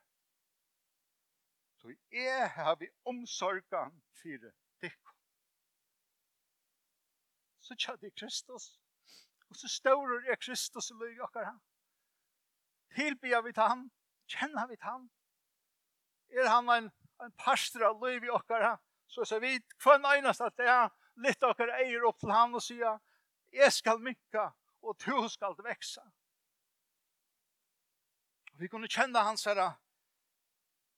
Så 1.81 1.95
jeg 2.13 2.51
har 2.53 2.77
vi 2.77 2.91
omsorga 3.09 3.87
for 4.21 4.51
tykk. 4.83 5.15
Så 7.65 7.77
tja 7.81 7.97
det 8.03 8.13
Kristus, 8.21 8.75
Og 9.49 9.57
så 9.57 9.69
stårer 9.69 10.31
er 10.31 10.41
Kristus 10.41 10.91
og 10.93 11.03
lyg 11.03 11.21
okkar 11.25 11.45
han. 11.45 11.61
Tilbyr 12.97 13.43
vi 13.47 13.53
til 13.53 13.63
han, 13.63 13.89
kjenner 14.29 14.69
vi 14.69 14.77
til 14.77 14.89
han. 14.89 15.09
Er 16.29 16.49
han 16.53 16.69
en, 16.73 16.91
en 17.25 17.35
pastor 17.41 17.87
av 17.89 18.05
liv 18.05 18.25
i 18.25 18.33
okkar 18.33 18.79
Så 19.09 19.25
så 19.25 19.25
ser 19.25 19.41
vi 19.41 19.61
kvann 19.81 20.05
einast 20.05 20.41
at 20.45 20.57
det 20.57 20.69
er 20.69 20.91
litt 21.17 21.43
okkar 21.43 21.73
eier 21.81 22.05
opp 22.05 22.19
til 22.21 22.31
han 22.31 22.55
og 22.55 22.63
sier, 22.63 22.99
jeg 23.53 23.73
skal 23.73 24.01
mykka 24.05 24.51
og 24.83 24.99
du 25.01 25.29
skal 25.29 25.57
veksa. 25.65 26.05
Vi 28.59 28.69
kunne 28.69 28.91
kjenne 28.91 29.23
hans 29.25 29.47
herre 29.47 29.73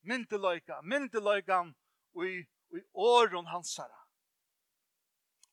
myndeløyga, 0.09 0.81
myndeløygan 0.83 1.75
og 2.15 2.27
i, 2.27 2.39
og 2.71 2.79
i 2.79 2.83
åren 2.93 3.47
hans 3.47 3.77
herre. 3.79 3.99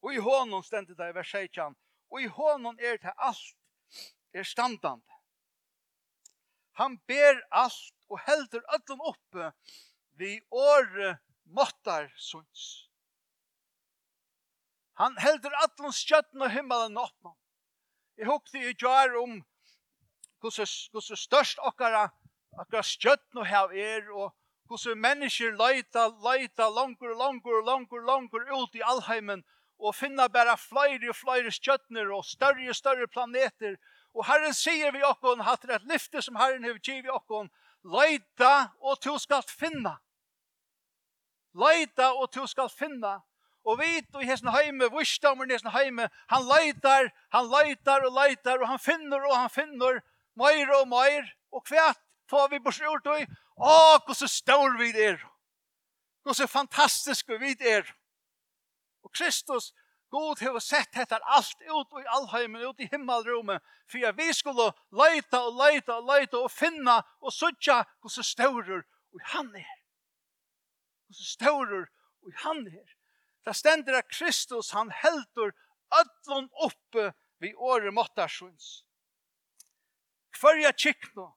Og 0.01 0.13
i 0.13 0.21
hånden 0.23 0.63
stendet 0.63 0.97
det 0.97 1.09
i 1.11 1.15
vers 1.15 1.31
16, 1.31 1.75
og 2.11 2.21
i 2.21 2.27
hånden 2.31 2.79
er 2.79 2.97
det 3.03 3.13
alt 3.17 4.01
er 4.33 4.43
standande. 4.43 5.17
Han 6.77 6.97
ber 7.09 7.39
alt 7.51 7.93
og 8.09 8.19
heldur 8.27 8.63
öllum 8.75 9.01
oppe 9.11 9.51
vi 10.17 10.37
åre 10.51 11.17
måttar 11.45 12.11
sunds. 12.17 12.87
Han 15.01 15.17
heldur 15.21 15.53
öllum 15.63 15.93
stjøtten 15.93 16.41
og 16.41 16.51
himmelen 16.53 16.97
oppe. 16.97 17.33
Jeg 18.17 18.29
hukte 18.29 18.61
i 18.61 18.73
jar 18.81 19.13
om 19.21 19.39
hvordan 20.41 21.17
størst 21.17 21.59
okkara, 21.69 22.07
okkara 22.57 22.83
stjøtten 22.83 23.41
og 23.41 23.49
hev 23.49 23.73
er 23.73 24.09
og 24.13 24.33
hvordan 24.69 25.01
mennesker 25.01 25.53
leita, 25.57 26.07
leita, 26.25 26.69
langur, 26.69 27.13
langur, 27.17 27.61
langur, 27.65 28.01
langur 28.05 28.49
ut 28.53 28.75
i 28.75 28.85
allheimen 28.85 29.45
og 29.79 29.95
finna 29.95 30.27
bara 30.27 30.55
flere 30.57 31.11
og 31.11 31.15
flere 31.15 31.51
skjøttner 31.53 32.09
og 32.13 32.25
større 32.25 32.69
og 32.69 32.75
større 32.75 33.07
planeter. 33.07 33.77
Og 34.17 34.25
Herren 34.25 34.53
sier 34.57 34.91
vi 34.91 35.03
okkon, 35.05 35.43
hatt 35.45 35.65
det 35.67 35.75
et 35.77 35.87
lyfte 35.91 36.21
som 36.25 36.39
Herren 36.39 36.65
har 36.65 36.79
givet 36.81 37.13
okkon, 37.13 37.51
leida 37.85 38.71
og 38.81 38.99
to 39.01 39.17
skal 39.21 39.45
finna. 39.47 39.97
Leida 41.57 42.11
og 42.13 42.31
to 42.33 42.47
skal 42.49 42.69
finna. 42.73 43.19
Og 43.67 43.81
vi 43.81 43.99
og 44.15 44.23
hesten 44.23 44.49
heime, 44.53 44.87
vissdommer 44.93 45.49
i 45.49 45.53
hesten 45.53 45.73
heime, 45.73 46.07
han 46.31 46.45
leitar, 46.47 47.09
han 47.35 47.49
leitar 47.51 48.05
og 48.07 48.13
leitar, 48.15 48.61
og 48.61 48.69
han 48.71 48.79
finner 48.79 49.25
og 49.27 49.35
han 49.35 49.51
finner, 49.51 49.99
meir 50.39 50.71
og 50.79 50.87
meir, 50.87 51.27
og 51.51 51.65
kvært 51.67 51.99
får 52.31 52.47
vi 52.53 52.61
bors 52.63 52.79
ut 52.79 53.09
og, 53.11 53.35
å, 53.57 53.75
hvordan 54.05 54.31
stor 54.31 54.77
vi 54.79 54.91
er, 55.03 55.19
hvordan 56.23 56.51
fantastisk 56.51 57.33
vi 57.41 57.55
er. 57.59 57.83
Og 59.07 59.13
Kristus, 59.15 59.71
God 60.11 60.41
hever 60.43 60.59
sett 60.59 60.95
hettar 60.95 61.23
allt 61.23 61.61
ut 61.63 61.99
i 61.99 62.07
allheimen, 62.11 62.61
ut 62.61 62.79
i 62.83 62.89
himmelrummet, 62.91 63.63
for 63.87 64.11
vi 64.19 64.27
skulle 64.35 64.71
leita 64.91 65.45
og 65.47 65.55
leita 65.55 65.95
og 66.01 66.09
leita 66.11 66.41
og 66.43 66.51
finna 66.51 66.97
og 67.23 67.31
sutja 67.31 67.85
hos 68.03 68.19
staurer 68.27 68.83
og 69.15 69.23
han 69.31 69.53
er. 69.55 69.77
Hos 71.07 71.23
staurer 71.37 71.87
og 72.23 72.35
han 72.43 72.65
er. 72.67 72.91
Det 73.47 73.55
stender 73.55 74.01
at 74.01 74.11
Kristus, 74.11 74.73
han 74.75 74.91
heldur 74.91 75.55
ödlun 75.95 76.51
oppe 76.67 77.13
vi 77.39 77.53
åre 77.55 77.91
måttarsons. 77.95 78.83
Hverja 80.35 80.73
kikno, 80.75 81.31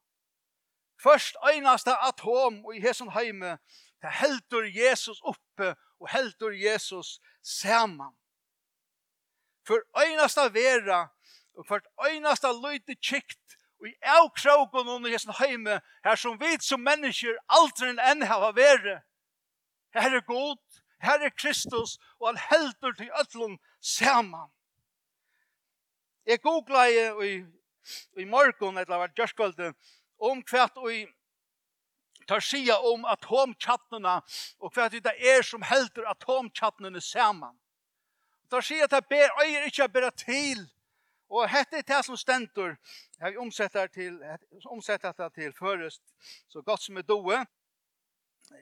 Først 1.00 1.39
einasta 1.49 1.95
atom 2.05 2.59
og 2.67 2.75
i 2.77 2.81
hesson 2.85 3.09
heime, 3.15 3.55
det 4.03 4.11
heldur 4.21 4.67
Jesus 4.69 5.21
oppe 5.25 5.73
og 6.00 6.11
heldur 6.12 6.53
Jesus 6.53 7.21
saman. 7.42 8.14
For 9.66 9.82
øynasta 10.06 10.49
vera, 10.49 11.09
og 11.54 11.66
for 11.66 11.80
øynasta 12.06 12.52
løyte 12.52 12.94
kikt, 12.94 13.56
og 13.80 13.88
i 13.88 13.94
avkrogen 14.02 14.88
under 14.88 15.11
hesson 15.11 15.35
heime, 15.38 15.80
her 16.04 16.16
som 16.16 16.40
vi 16.40 16.56
som 16.61 16.80
mennesker 16.80 17.37
aldri 17.49 17.94
enn 18.11 18.26
hava 18.28 18.50
vera. 18.56 19.00
Her 19.97 20.16
er 20.16 20.25
god, 20.26 20.59
her 21.00 21.25
er 21.25 21.32
Kristus, 21.32 21.97
og 22.20 22.28
han 22.28 22.40
heldur 22.50 22.92
til 22.92 23.11
öllum 23.23 23.56
saman. 23.80 24.50
Jeg 26.26 26.42
googla 26.42 26.85
i, 26.87 27.00
i, 27.28 27.32
i 28.20 28.25
morgon, 28.25 28.78
eller 28.78 28.97
var 28.97 29.14
djørskvalde, 29.16 29.73
om 30.20 30.42
kvart 30.42 30.76
og 30.76 30.92
i 30.94 31.06
tar 32.30 32.40
sia 32.40 32.78
om 32.78 33.04
atomkjattnene, 33.10 34.20
og 34.62 34.75
hva 34.75 34.87
det 34.92 35.14
er 35.18 35.42
som 35.42 35.64
helter 35.66 36.06
atomkjattnene 36.12 37.02
saman. 37.02 37.56
Tar 38.50 38.62
sia 38.66 38.87
at 38.87 38.94
det 38.94 39.06
ber, 39.10 39.32
øyer 39.42 39.66
ikke 39.66 39.88
bare 39.88 40.12
til, 40.14 40.62
og 41.30 41.49
hette 41.50 41.78
er 41.78 41.87
det 41.87 42.04
som 42.06 42.18
stentor, 42.18 42.76
jeg 43.20 43.38
omsetter, 43.38 43.90
til, 43.94 44.20
omsetter 44.66 45.12
det 45.18 45.32
til 45.34 45.52
først, 45.58 46.02
så 46.50 46.62
godt 46.62 46.87
som 46.87 47.02
er 47.02 47.08
doe, 47.08 47.46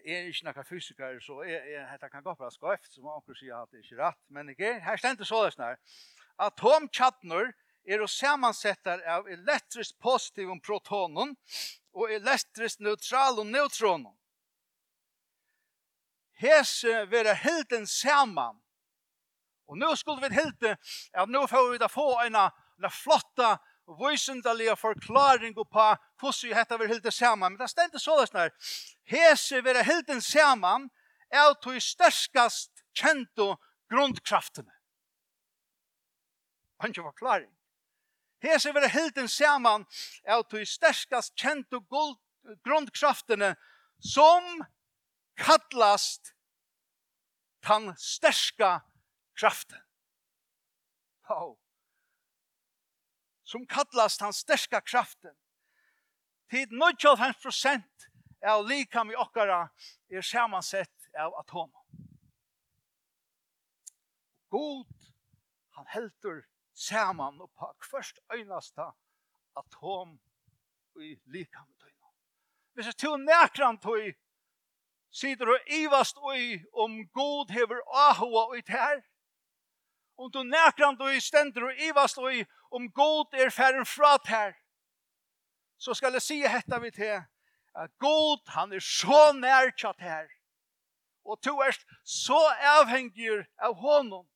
Jeg 0.04 0.14
er 0.14 0.26
ikke 0.28 0.44
noen 0.44 0.66
fysiker, 0.68 1.14
så 1.24 1.42
jeg, 1.48 1.62
jeg, 1.72 1.84
dette 1.92 2.08
kan 2.12 2.22
gå 2.22 2.34
på 2.36 2.48
skøyft, 2.52 2.90
som 2.92 3.06
anker 3.08 3.36
sier 3.38 3.54
at 3.56 3.70
det 3.72 3.78
er 3.78 3.86
ikke 3.86 4.02
rett, 4.02 4.18
men 4.28 4.50
ikke, 4.52 4.72
her 4.84 5.00
stender 5.00 5.24
så 5.24 5.38
det 5.46 5.54
sånn 5.54 5.64
her. 5.64 5.78
Atomkjattner 6.44 7.54
er 7.88 8.04
å 8.04 8.08
sammansätta 8.12 8.98
av 9.08 9.30
elektriskt 9.32 9.96
positivum 10.04 10.60
protonen 10.60 11.32
og 11.98 12.12
elektrisk 12.14 12.80
neutral 12.80 13.40
og 13.42 13.46
neutronen. 13.46 14.14
Hese 16.38 17.02
vera 17.10 17.34
helden 17.34 17.86
saman. 17.86 18.60
Og 19.68 19.78
nå 19.78 19.90
skulle 19.98 20.28
vi 20.28 20.38
helte 20.38 20.76
at 21.12 21.28
nå 21.28 21.42
får 21.50 21.72
vi 21.72 21.80
da 21.82 21.88
få 21.90 22.06
en, 22.22 22.38
en 22.38 22.90
flotta 22.94 23.56
vysendalige 23.98 24.76
forklaring 24.76 25.56
på 25.56 25.64
hvordan 25.72 26.54
dette 26.54 26.78
vil 26.78 26.92
helte 26.92 27.10
saman. 27.10 27.52
Men 27.52 27.60
det 27.60 27.70
stendte 27.70 27.98
så 27.98 28.20
det 28.20 28.28
snart. 28.30 28.54
Hese 29.10 29.64
vera 29.64 29.82
helden 29.82 30.22
saman 30.22 30.88
er 31.28 31.52
to 31.62 31.74
i 31.74 31.82
sterskast 31.82 32.84
kjento 32.96 33.56
grundkraftene. 33.90 34.72
Han 36.80 36.94
ikke 36.94 37.02
forklaring. 37.10 37.50
Hese 38.40 38.72
vera 38.74 38.86
hilden 38.86 39.28
saman 39.28 39.86
av 40.28 40.44
tog 40.50 40.66
sterskast 40.66 41.34
kjent 41.38 41.74
og 41.74 41.88
grundkraftene 42.64 43.54
som 43.98 44.62
kallast 45.38 46.34
tan 47.66 47.90
sterska 47.98 48.80
kraften. 49.34 49.80
Oh. 51.28 51.58
Som 53.42 53.66
kallast 53.66 54.20
tan 54.20 54.32
sterska 54.32 54.80
kraften. 54.80 55.34
Tid 56.50 56.70
95% 56.72 57.82
av 58.46 58.68
likam 58.68 59.10
i 59.10 59.16
okkara 59.16 59.66
er 60.08 60.22
samansett 60.22 61.10
av 61.18 61.34
atom. 61.42 61.72
God, 64.48 64.86
han 65.76 65.86
heldur 65.86 66.46
saman 66.78 67.40
og 67.40 67.50
på 67.58 67.72
først 67.90 68.20
øynasta 68.32 68.90
atom 69.58 70.18
i 71.02 71.16
likam 71.26 71.66
tøyna. 71.78 72.08
Hvis 72.74 72.86
jeg 72.86 72.96
tog 72.96 73.20
nekran 73.20 73.78
tøy, 73.78 74.14
sider 75.10 75.50
og 75.54 75.72
ivast 75.74 76.18
oi 76.22 76.62
om 76.72 77.00
god 77.14 77.50
hever 77.50 77.82
ahua 78.06 78.48
oi 78.54 78.62
tær, 78.62 79.02
om 80.18 80.30
du 80.30 80.42
nekran 80.42 80.98
tøy 80.98 81.18
stender 81.22 81.70
og 81.70 81.82
ivast 81.88 82.18
oi 82.18 82.44
om 82.70 82.90
god 82.92 83.34
er 83.34 83.50
færen 83.50 83.86
fra 83.86 84.16
tær, 84.26 84.54
så 85.78 85.94
skal 85.94 86.12
jeg 86.12 86.22
si 86.22 86.40
hetta 86.46 86.78
vi 86.82 86.90
til, 86.90 87.22
at 87.74 87.90
god 87.98 88.42
han 88.50 88.72
er 88.72 88.82
så 88.82 89.32
nærkjatt 89.34 90.00
her, 90.02 90.26
og 91.24 91.42
to 91.42 91.58
erst 91.62 91.86
så 92.04 92.38
avhengig 92.78 93.44
av 93.58 93.74
honom, 93.78 94.26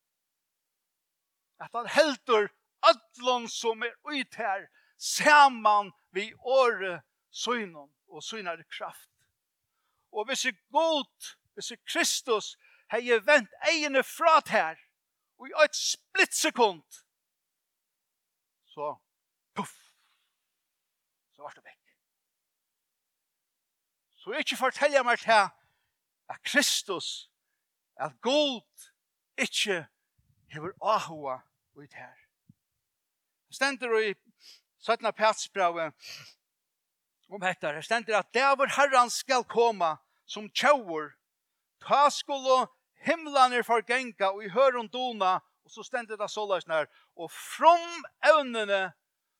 at 1.62 1.70
han 1.74 1.88
heldur 1.88 2.50
ödlon 2.90 3.48
som 3.48 3.82
er 3.82 3.94
ut 4.04 4.34
her 4.34 4.66
saman 4.98 5.92
vi 6.10 6.32
åre 6.34 7.00
synon 7.30 7.90
og 8.08 8.22
synare 8.22 8.64
kraft. 8.64 9.10
Og 10.12 10.26
hvis 10.26 10.44
er 10.44 10.58
god, 10.72 11.36
hvis 11.54 11.70
er 11.70 11.80
Kristus, 11.86 12.56
hei 12.92 13.08
er 13.10 13.24
vent 13.24 13.54
egene 13.70 14.02
fra 14.04 14.40
her, 14.48 14.76
og 15.38 15.48
i 15.48 15.54
et 15.64 15.76
splittsekund, 15.76 16.84
så 18.74 18.94
puff, 19.54 19.74
så 21.34 21.42
var 21.42 21.56
det 21.56 21.64
vekk. 21.64 21.94
Så 24.16 24.36
ikke 24.38 24.56
fortelle 24.56 25.02
meg 25.04 25.18
til 25.18 25.48
at 26.28 26.42
Kristus, 26.44 27.30
at 27.96 28.12
god, 28.20 28.90
ikke 29.38 29.86
hever 30.52 30.76
ahua 30.80 31.40
og 31.76 31.84
i 31.84 31.88
tær. 31.88 32.18
Det 33.48 33.56
stender 33.56 33.98
i 34.00 34.14
17. 34.82 35.12
Petsbravet 35.12 35.92
om 37.28 37.40
dette. 37.40 37.74
Det 37.74 37.84
stender 37.84 38.18
at 38.18 38.32
det 38.34 38.46
hvor 38.56 38.70
Herren 38.76 39.10
skal 39.10 39.44
komme 39.44 39.96
som 40.26 40.48
tjauer, 40.50 41.12
ta 41.82 42.08
skulle 42.10 42.66
himlaner 43.06 43.64
forgenka 43.66 44.32
og 44.32 44.44
i 44.44 44.52
hørundona, 44.52 45.38
og 45.64 45.70
så 45.70 45.84
stender 45.86 46.16
det 46.16 46.30
såleis 46.30 46.66
nær, 46.70 46.88
og 47.16 47.30
from 47.30 48.04
evnene 48.24 48.92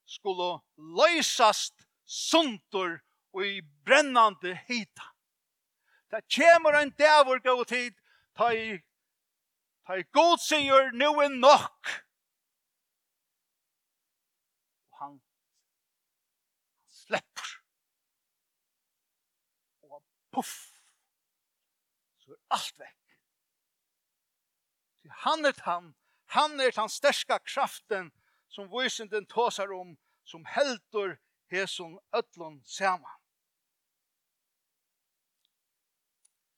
skulle 0.07 0.59
løysast 0.77 1.87
sunter 2.05 3.01
og 3.33 3.47
i 3.47 3.61
brennande 3.87 4.59
hita. 4.69 5.09
Det 6.13 6.25
kommer 6.37 6.77
en 6.77 6.91
dævur 6.99 7.41
gå 7.41 7.65
tid, 7.65 7.95
ta 8.37 8.51
i, 8.53 8.77
ta 9.87 9.97
i 9.97 10.05
god 10.13 10.39
sier, 10.45 10.91
nu 10.93 11.09
er 11.25 11.33
nok, 11.33 11.95
sleppur. 17.13 17.53
Og 19.83 20.03
puff, 20.33 20.57
så 22.23 22.33
er 22.33 22.41
alt 22.57 22.79
vekk. 22.81 22.99
Han 25.27 25.45
er 25.45 25.59
han, 25.67 25.95
han 26.33 26.61
er 26.61 26.73
den 26.73 26.89
sterska 26.89 27.39
kraften 27.45 28.11
som 28.49 28.71
vysinden 28.73 29.27
tåsar 29.27 29.73
om, 29.73 29.97
som 30.25 30.45
heldur 30.49 31.19
hesson 31.53 31.99
öllon 32.13 32.63
saman. 32.65 33.19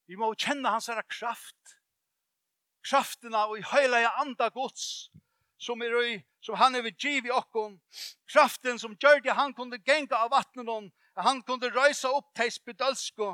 Vi 0.07 0.17
må 0.21 0.29
kjenne 0.37 0.69
hans 0.71 0.90
herre 0.93 1.03
kraft, 1.09 1.79
kraften 2.85 3.35
av 3.35 3.57
i 3.57 3.64
høyla 3.64 4.03
anda 4.21 4.51
gods, 4.53 5.11
som 5.64 5.83
er 5.83 5.94
i, 6.03 6.16
som 6.44 6.59
han 6.61 6.77
er 6.77 6.90
giv 6.90 7.27
i 7.27 7.33
okkon, 7.33 7.79
kraften 8.29 8.79
som 8.79 8.96
gjør 9.00 9.22
det 9.24 9.37
han 9.38 9.55
kunne 9.57 9.81
genga 9.81 10.20
av 10.27 10.33
vattnet 10.35 10.68
om, 10.68 10.90
at 11.16 11.24
han 11.24 11.42
kunne 11.46 11.70
røysa 11.72 12.11
opp 12.12 12.29
til 12.37 12.53
spedalsko, 12.53 13.31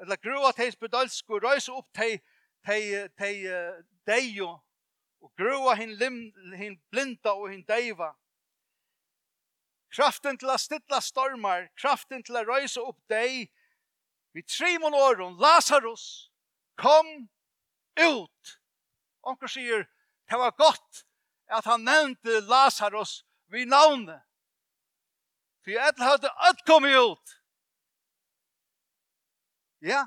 eller 0.00 0.20
grua 0.20 0.52
til 0.56 0.72
spedalsko, 0.74 1.40
røysa 1.40 1.72
opp 1.78 1.88
til, 1.96 2.18
til, 2.66 3.08
til 3.20 3.46
uh, 3.48 3.80
deio, 4.08 4.50
og 5.20 5.32
grua 5.40 5.76
hin, 5.80 5.94
lim, 6.00 6.20
hin 6.56 6.76
blinda 6.92 7.32
og 7.36 7.50
hin 7.52 7.64
deiva. 7.68 8.12
Kraften 9.90 10.38
til 10.38 10.52
a 10.52 10.56
stilla 10.60 11.00
stormar, 11.02 11.68
kraften 11.80 12.22
til 12.24 12.38
a 12.38 12.44
røysa 12.46 12.84
opp 12.84 13.00
dei, 13.10 13.48
vi 14.36 14.44
trimon 14.46 14.94
åren, 14.94 15.38
Lazarus, 15.40 16.30
kom 16.78 17.08
ut. 17.98 18.58
Onker 19.26 19.50
sier, 19.50 19.88
det 20.30 20.38
var 20.38 20.54
godt 20.56 21.04
at 21.50 21.64
han 21.64 21.84
nevnte 21.84 22.40
Lazarus 22.40 23.24
vid 23.46 23.66
navnet. 23.66 24.22
For 25.64 25.74
jeg 25.74 25.88
etter 25.88 26.06
hadde 26.06 26.30
alt 26.46 26.62
kommet 26.66 26.96
ut. 26.96 27.34
Ja. 29.84 30.06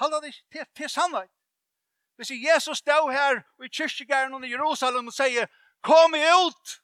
Halda 0.00 0.20
det 0.24 0.32
til, 0.52 0.66
til 0.76 0.90
sannhet. 0.90 1.30
Hvis 2.16 2.30
Jesus 2.30 2.78
stod 2.78 3.12
her 3.12 3.42
i 3.64 3.68
kyrkjegæren 3.68 4.44
i 4.44 4.50
Jerusalem 4.50 5.06
og 5.08 5.14
sier, 5.16 5.46
kom 5.80 6.14
ut, 6.14 6.74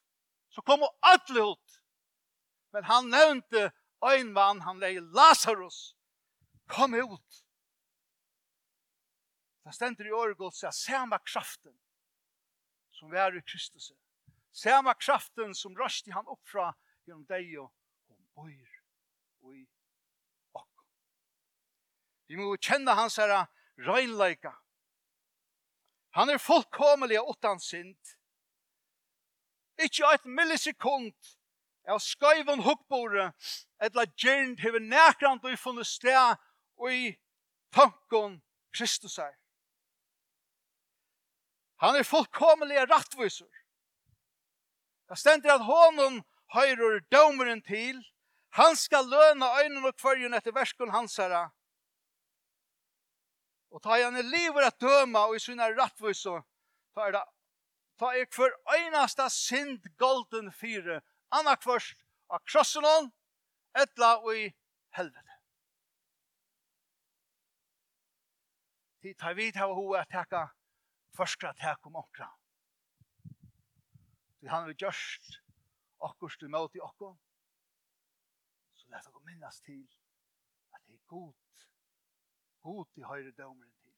så 0.49 0.63
kom 0.65 0.85
alle 1.03 1.43
ut. 1.53 1.81
Men 2.73 2.85
han 2.85 3.11
nevnte 3.13 3.71
en 4.07 4.33
mann, 4.33 4.61
han 4.61 4.81
leie 4.81 5.01
Lazarus, 5.01 5.97
kom 6.69 6.95
ut. 6.95 7.43
Det 9.67 9.75
stender 9.75 10.07
i 10.07 10.15
året 10.15 10.39
godt, 10.39 10.57
ser 10.57 10.71
samme 10.71 11.19
kraften 11.27 11.75
som 12.99 13.11
var 13.11 13.37
i 13.37 13.43
Kristus. 13.43 13.93
Sama 14.53 14.95
kraften 14.95 15.55
som 15.55 15.77
rösti 15.77 16.11
han 16.11 16.27
upp 16.27 16.49
fra 16.49 16.73
genom 17.07 17.25
dig 17.29 17.59
og 17.59 17.73
hon 18.09 18.27
bor 18.35 18.77
och 19.41 19.57
i 19.57 19.67
och. 20.53 20.69
Vi 22.27 22.37
må 22.37 22.57
kjenne 22.57 22.95
hans 22.97 23.17
herre 23.17 23.47
reinleika. 23.79 24.55
Han 26.11 26.31
er 26.31 26.39
fullkomelig 26.39 27.21
utan 27.31 27.61
synd. 27.61 28.17
Ikke 29.79 30.09
et 30.15 30.25
millisekund 30.25 31.37
av 31.87 32.01
skøyven 32.01 32.65
hukkbore 32.65 33.29
etla 33.79 34.07
gjernt 34.17 34.63
hever 34.65 34.81
nekrand 34.81 35.45
og 35.45 35.53
i 35.53 35.61
funnet 35.61 35.87
sted 35.87 36.41
og 36.81 36.93
i 36.93 37.13
tanken 37.77 38.41
Kristus 38.73 39.19
er. 39.19 39.37
Han 41.83 41.97
er 41.97 42.09
fullkomelig 42.09 42.87
rattviser. 42.91 43.51
Det 45.09 45.19
stender 45.19 45.55
at 45.55 45.65
honom 45.65 46.23
høyrer 46.55 47.03
dømeren 47.13 47.63
til. 47.63 48.01
Han 48.57 48.77
skal 48.77 49.05
løna 49.05 49.51
øynene 49.61 49.93
og 49.93 49.99
kvarjen 50.01 50.35
etter 50.35 50.55
verskon 50.57 50.95
hans 50.95 51.17
herre. 51.21 51.51
Og 53.71 53.83
ta 53.85 53.99
han 54.01 54.17
i 54.17 54.25
livet 54.25 54.65
at 54.65 54.81
døma 54.81 55.27
og 55.29 55.37
i 55.37 55.43
sina 55.43 55.69
rattviser, 55.77 56.41
ta 56.95 57.09
er 57.09 57.19
det 57.19 57.25
ta 58.01 58.13
er 58.13 58.29
hver 58.33 58.53
einasta 58.77 59.29
synd 59.33 59.85
golden 60.01 60.51
fyre, 60.53 61.01
anna 61.33 61.57
kvørst 61.57 61.97
av 62.33 62.43
krossen 62.49 62.85
hon, 62.85 63.11
etla 63.77 64.17
og 64.21 64.33
i 64.37 64.47
helvete. 64.97 65.41
Ti 69.01 69.15
ta 69.15 69.33
vid 69.37 69.57
hava 69.61 69.77
hoa 69.77 70.03
at 70.03 70.13
teka 70.13 70.47
forskra 71.17 71.53
tek 71.61 71.87
om 71.89 71.97
okra. 71.97 72.29
Så 74.41 74.51
han 74.53 74.69
har 74.69 74.77
gjørst 74.79 75.41
okkurst 76.07 76.45
i 76.45 76.51
møte 76.53 76.79
i 76.79 76.85
okkur. 76.85 77.17
Så 78.77 78.93
lett 78.93 79.09
å 79.11 79.25
minnes 79.25 79.61
til 79.65 79.83
at 80.77 80.83
det 80.85 80.99
er 80.99 81.03
god, 81.11 81.65
god 82.67 83.01
i 83.01 83.07
høyre 83.09 83.33
dømeren 83.33 83.73
til. 83.81 83.95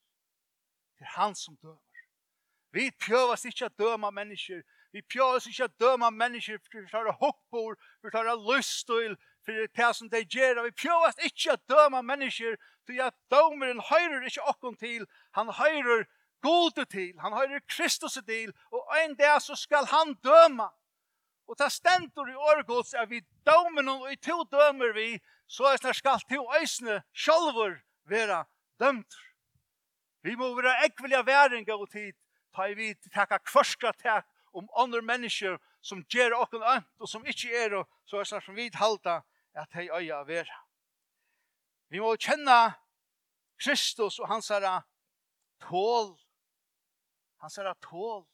Det 0.98 1.07
er 1.07 1.14
han 1.18 1.35
som 1.38 1.59
dømer. 1.62 2.04
Vi 2.76 2.90
pjøves 3.00 3.46
ikke 3.48 3.68
å 3.68 3.76
døme 3.81 4.11
mennesker. 4.12 4.62
Vi 4.92 5.02
pjøves 5.04 5.46
ikke 5.48 5.68
å 5.68 5.74
døme 5.81 6.11
mennesker 6.16 6.61
for 6.68 6.85
å 6.85 7.11
ta 7.11 7.14
hoppor, 7.20 7.76
for 8.00 8.09
å 8.09 8.24
ta 8.24 8.37
lyststøyl, 8.37 9.16
for 9.44 9.68
det 9.78 9.88
som 9.96 10.11
de 10.12 10.22
gjør. 10.24 10.62
Vi 10.68 10.74
pjøves 10.85 11.20
ikke 11.28 11.57
å 11.57 11.62
døme 11.72 12.02
mennesker, 12.04 12.57
for 12.88 13.04
at 13.04 13.16
dømeren 13.33 13.81
høyrer 13.90 14.28
ikke 14.28 14.46
okkur 14.52 14.76
til. 14.81 15.04
Han 15.37 15.52
høyrer 15.61 16.07
gode 16.42 16.85
til, 16.85 17.14
han 17.20 17.33
høyrer 17.33 17.61
Kristus 17.68 18.18
til, 18.27 18.53
og 18.72 18.87
en 19.05 19.16
dag 19.16 19.42
så 19.42 19.57
skal 19.57 19.87
han 19.90 20.14
døma. 20.24 20.68
Og 21.48 21.57
ta 21.57 21.68
stendur 21.72 22.29
i 22.29 22.37
årgods 22.37 22.92
er 22.94 23.07
vi 23.09 23.22
dømen, 23.48 23.88
og 23.88 24.12
i 24.12 24.16
to 24.16 24.42
dømer 24.53 24.92
vi, 24.92 25.18
så 25.48 25.70
er 25.72 25.81
det 25.83 25.96
skal 25.96 26.20
to 26.29 26.44
øysene 26.61 27.03
sjolver 27.12 27.79
vera 28.05 28.44
dømt. 28.81 29.14
Vi 30.22 30.35
må 30.37 30.53
vera 30.55 30.74
ekvelige 30.85 31.24
væringa 31.27 31.74
og 31.74 31.90
tid, 31.90 32.12
ta 32.55 32.68
i 32.68 32.74
vi 32.74 32.92
takka 33.14 33.38
kvarska 33.38 33.92
takk 34.03 34.27
om 34.53 34.68
andre 34.77 35.01
mennesker 35.03 35.57
som 35.81 36.03
gjør 36.11 36.37
okken 36.42 36.62
ønt, 36.62 36.88
og 37.01 37.09
som 37.09 37.27
ikke 37.27 37.55
er, 37.55 37.77
og 37.81 37.88
så 38.05 38.20
er 38.20 38.29
det 38.29 38.44
som 38.44 38.57
vi 38.57 38.70
halda 38.74 39.20
at 39.55 39.72
de 39.72 39.88
øya 39.88 40.22
vera. 40.27 40.64
Vi 41.88 42.01
må 42.01 42.12
kjenne 42.20 42.74
Kristus 43.59 44.18
og 44.18 44.29
hans 44.29 44.51
herre 44.53 44.83
tål 45.64 46.12
Han 47.38 47.51
ser 47.51 47.70
at 47.70 47.81
tål. 47.81 48.27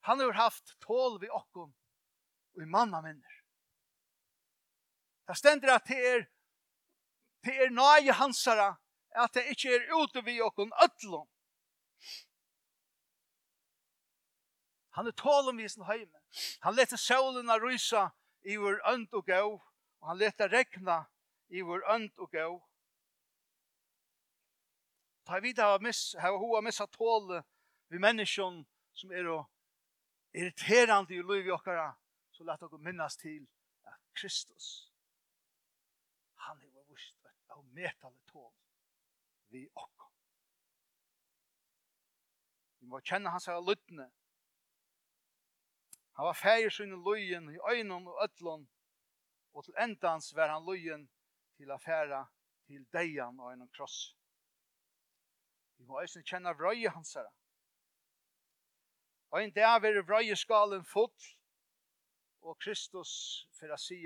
Han 0.00 0.20
har 0.20 0.32
haft 0.32 0.74
tål 0.80 1.20
vi 1.20 1.30
okkom 1.30 1.72
og 2.52 2.62
i 2.62 2.66
manna 2.68 3.00
minner. 3.00 3.38
Det 5.26 5.36
stender 5.38 5.74
at 5.74 5.86
det 5.88 5.98
er 6.12 6.24
det 7.42 7.54
er 7.58 7.70
nøye 7.74 8.14
hansara 8.14 8.76
at 9.18 9.34
det 9.34 9.48
ikke 9.50 9.74
er 9.74 9.88
ute 9.94 10.22
vi 10.24 10.40
okkon 10.40 10.72
ødlom. 10.84 11.26
Han 14.96 15.06
er 15.06 15.16
tålen 15.16 15.56
vi 15.56 15.68
sin 15.68 15.84
heime. 15.88 16.20
Han 16.60 16.76
leter 16.76 17.00
solen 17.00 17.50
av 17.50 17.64
rysa 17.64 18.10
i 18.44 18.56
vår 18.60 18.78
ønd 18.92 19.08
og 19.12 19.26
gau, 19.26 19.54
og 20.00 20.08
han 20.08 20.20
leter 20.20 20.52
regna 20.52 21.04
i 21.48 21.64
vår 21.64 21.82
ønd 21.94 22.12
og 22.16 22.30
gau. 22.30 22.60
Ta 25.26 25.40
vid 25.40 25.58
hava 25.58 25.78
miss, 25.82 26.14
hava 26.18 26.38
hoa 26.38 26.60
missa 26.60 26.86
tåle 26.86 27.42
vi 27.92 27.98
menneskjon 28.00 28.62
som 28.96 29.10
er 29.12 29.26
og 29.28 29.42
irriterande 30.32 31.12
i 31.12 31.22
liv 31.22 31.46
i 31.46 31.52
okkara, 31.52 31.90
så 32.32 32.44
lett 32.48 32.62
okkur 32.64 32.80
minnas 32.80 33.18
til 33.20 33.42
at 33.84 33.98
Kristus, 34.16 34.68
han 36.46 36.62
er 36.62 36.70
vår 36.72 36.86
vurs, 36.88 37.10
og 37.52 37.66
metale 37.76 38.16
tål 38.32 38.48
vi 39.52 39.66
okkur. 39.74 40.08
Vi 42.80 42.88
må 42.88 43.02
kjenne 43.04 43.30
hans 43.34 43.50
her 43.52 43.60
lyttene. 43.60 44.08
Han 46.16 46.30
var 46.30 46.40
feir 46.40 46.72
sin 46.72 46.96
løyen 47.04 47.52
i 47.52 47.60
øynene 47.74 48.08
og 48.08 48.24
ødlån, 48.24 48.64
og 49.52 49.68
til 49.68 49.76
endans 49.84 50.32
var 50.36 50.48
han 50.48 50.64
løyen 50.64 51.04
til 51.60 51.76
affæra 51.76 52.24
til 52.64 52.88
deian 52.96 53.40
og 53.40 53.52
en 53.52 53.68
kross. 53.76 54.16
Vi 55.76 55.84
må 55.84 56.00
også 56.00 56.24
kjenne 56.24 56.56
vrøye 56.56 56.88
hans 56.96 57.12
herre 57.20 57.41
Og 59.32 59.44
en 59.44 59.52
dag 59.52 59.82
vil 59.82 60.02
vrøyeskalen 60.04 60.84
fot, 60.84 61.28
og 62.42 62.58
Kristus 62.60 63.12
for 63.56 63.72
å 63.72 63.78
si 63.80 64.02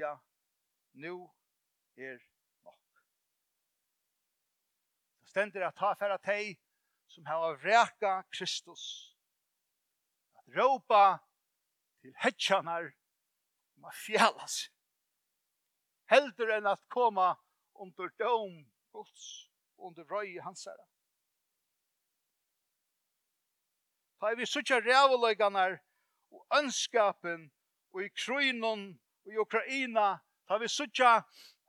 nå 1.02 1.14
er 1.98 2.20
nok. 2.62 3.00
Det 5.18 5.32
stender 5.32 5.66
at 5.66 5.74
ta 5.80 5.90
for 5.98 6.14
at 6.14 6.30
hei 6.30 6.54
som 7.10 7.26
har 7.26 7.58
vreka 7.58 8.20
Kristus, 8.30 8.84
at 10.38 10.46
råpa 10.54 11.18
til 12.04 12.14
hetsjanar 12.22 12.92
om 13.74 13.90
å 13.90 13.94
fjæla 14.06 14.46
seg, 14.46 14.70
heldur 16.12 16.54
enn 16.54 16.70
at 16.70 16.86
koma 16.86 17.32
under 17.74 18.14
dom 18.22 18.60
Guds, 18.94 19.50
under 19.76 20.06
røy 20.06 20.38
hans 20.44 20.68
herre. 20.70 20.86
Ta 24.20 24.32
vi 24.34 24.46
suttja 24.46 24.80
rævuløyganar 24.80 25.78
og 26.32 26.58
ønskapen 26.58 27.50
og 27.92 28.04
i 28.04 28.08
Krynon 28.08 28.88
og 29.26 29.32
i 29.32 29.38
Ukraina. 29.38 30.16
Ta 30.48 30.56
vi 30.58 30.68
suttja 30.68 31.20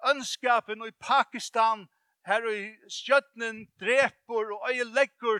ønskapen 0.09 0.81
og 0.81 0.87
i 0.87 0.95
Pakistan 0.99 1.87
her 2.27 2.47
i 2.51 2.75
stjøtnen 2.91 3.65
dreper 3.79 4.53
og 4.55 4.69
øye 4.69 4.83
legger 4.83 5.39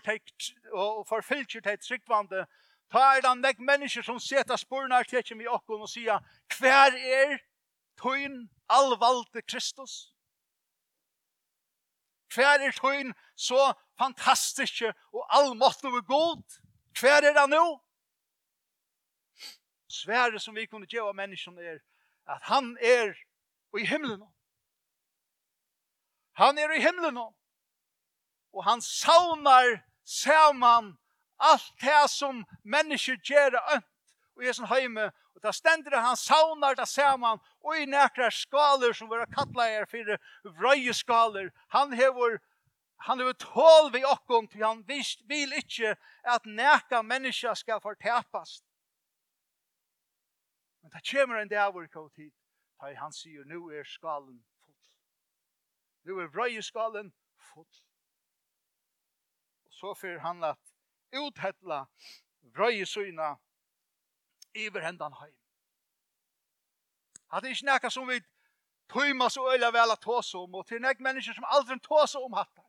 og 0.74 1.08
forfylkjer 1.08 1.62
til 1.62 1.80
tryggvande. 1.80 2.46
Ta 2.92 3.00
er 3.16 3.22
det 3.22 3.34
nek 3.38 3.60
mennesker 3.60 4.02
som 4.02 4.20
seta 4.20 4.56
spurnar 4.58 5.04
til 5.04 5.20
ikke 5.20 5.38
vi 5.38 5.48
okkon 5.48 5.84
og 5.84 5.90
sier 5.92 6.24
hver 6.60 6.96
er 6.96 7.40
tøyn 8.00 8.46
allvalde 8.70 9.42
Kristus? 9.48 10.14
Hver 12.36 12.64
er 12.64 12.72
tøyn 12.72 13.12
så 13.36 13.74
fantastiske 14.00 14.94
og 15.14 15.28
allmåttige 15.40 16.04
god? 16.08 16.44
Hver 17.00 17.22
er 17.24 17.34
det 17.34 17.50
nå? 17.50 17.66
Svære 19.88 20.40
som 20.40 20.56
vi 20.56 20.66
kunne 20.66 20.88
gjøre 20.90 21.14
menneskene 21.14 21.62
er 21.62 21.80
at 22.28 22.44
han 22.44 22.78
er 22.82 23.14
i 23.78 23.86
himmelen. 23.86 24.24
Han 26.34 26.58
er 26.58 26.72
i 26.72 26.82
himmelen. 26.82 27.18
Og 28.54 28.64
han 28.64 28.82
saunar 28.82 29.84
saman 30.06 30.98
allt 31.40 31.72
det 31.82 32.10
som 32.10 32.46
mennesker 32.64 33.18
gjør 33.24 33.58
ønt 33.76 33.86
og 34.38 34.44
i 34.44 34.54
sin 34.54 34.68
heime. 34.70 35.12
Og 35.36 35.44
da 35.44 35.52
stender 35.52 35.94
det 35.94 36.02
han 36.02 36.18
saunar 36.18 36.76
det 36.78 36.88
saman 36.90 37.40
og 37.62 37.78
i 37.78 37.86
nekra 37.86 38.30
skaler 38.32 38.94
som 38.94 39.10
var 39.10 39.26
for 39.92 40.18
vrøye 40.60 40.94
skaler. 40.94 41.50
Han 41.70 41.94
hever 41.94 42.40
Han 43.08 43.20
er 43.20 43.34
tål 43.40 43.94
vi 43.94 44.04
okkom, 44.04 44.48
til 44.52 44.66
han 44.66 44.84
visst 44.88 45.22
vil 45.30 45.54
ikkje 45.56 45.94
at 46.28 46.46
neka 46.46 47.00
menneska 47.02 47.54
skal 47.56 47.80
fortapast. 47.80 48.66
Men 50.82 50.92
det 50.92 51.04
kommer 51.12 51.40
en 51.40 51.50
dag 51.50 51.72
vår 51.74 51.88
kått 51.88 52.20
hit, 52.20 52.36
da 52.82 52.92
han 53.00 53.16
sier, 53.16 53.48
nu 53.48 53.70
er 53.72 53.88
skalen 53.88 54.44
full. 54.60 54.92
Nu 56.04 56.20
er 56.20 56.28
vrøyeskalen 56.36 57.14
full. 57.54 57.80
Og 59.66 59.80
så 59.80 59.96
fyrir 59.96 60.20
han 60.20 60.44
at 60.44 60.76
uthetla 61.16 61.86
vrøye 62.44 62.86
syna 62.86 63.38
iver 64.52 64.84
hendan 64.84 65.16
heim. 65.24 65.36
Hadde 67.32 67.56
ikkje 67.56 67.80
er 67.80 67.90
som 67.90 68.08
vi 68.08 68.20
tøyma 68.92 69.32
så 69.32 69.48
øyla 69.54 69.72
vel 69.72 69.96
at 69.96 70.04
tåse 70.04 70.38
om, 70.38 70.56
og 70.56 70.68
til 70.68 70.82
nek 70.84 71.00
mennesker 71.00 71.34
som 71.34 71.48
aldri 71.48 71.80
tåse 71.80 72.20
om 72.20 72.36
hatta. 72.36 72.67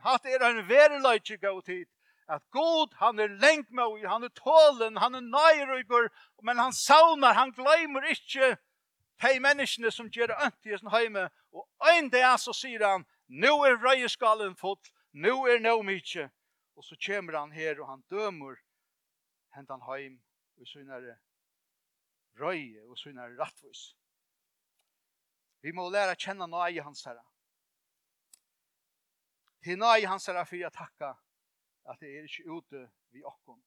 Hatt 0.00 0.24
er 0.26 0.42
en 0.46 0.62
verleitje 0.68 1.36
gav 1.36 1.62
tid. 1.62 1.88
At 2.28 2.42
god, 2.50 2.94
han 2.96 3.18
er 3.18 3.28
lengt 3.28 3.70
med, 3.70 4.06
han 4.08 4.24
er 4.24 4.32
tålen, 4.38 4.96
han 4.96 5.14
er 5.14 5.20
nøyrykker, 5.20 6.08
men 6.42 6.58
han 6.58 6.72
saunar, 6.72 7.34
han 7.34 7.52
gleimer 7.52 8.06
ikkje 8.08 8.56
de 9.22 9.40
menneskene 9.42 9.90
som 9.92 10.10
gjør 10.10 10.32
ønt 10.44 10.66
i 10.66 10.78
sin 10.78 10.90
heime. 10.94 11.28
Og 11.52 11.90
en 11.92 12.10
dag 12.10 12.38
så 12.40 12.54
sier 12.56 12.84
han, 12.86 13.04
nu 13.28 13.52
er 13.66 13.80
røyeskalen 13.82 14.54
fått, 14.56 14.92
nu 15.12 15.44
er 15.46 15.60
no 15.60 15.80
mykje. 15.82 16.30
Og 16.76 16.84
så 16.84 16.96
kommer 17.06 17.38
han 17.38 17.52
her 17.52 17.80
og 17.80 17.88
han 17.90 18.04
dømer 18.10 18.56
hentan 19.56 19.82
heim 19.90 20.22
og 20.56 20.66
synare 20.66 21.18
røye 22.40 22.80
og 22.88 22.96
synare 22.98 23.36
rattvis. 23.38 23.92
Vi 25.62 25.72
må 25.72 25.90
læra 25.90 26.16
kjenne 26.18 26.48
nøye 26.48 26.82
hans 26.82 27.04
herre. 27.06 27.22
Til 29.62 29.78
nøy 29.78 30.06
hans 30.10 30.28
er 30.28 30.44
fyrir 30.44 30.66
jeg 30.66 30.74
takka 30.74 31.12
at 31.90 32.00
det 32.00 32.10
er 32.10 32.26
ikke 32.26 32.50
ute 32.50 32.80
vi 33.14 33.22
okkom. 33.22 33.60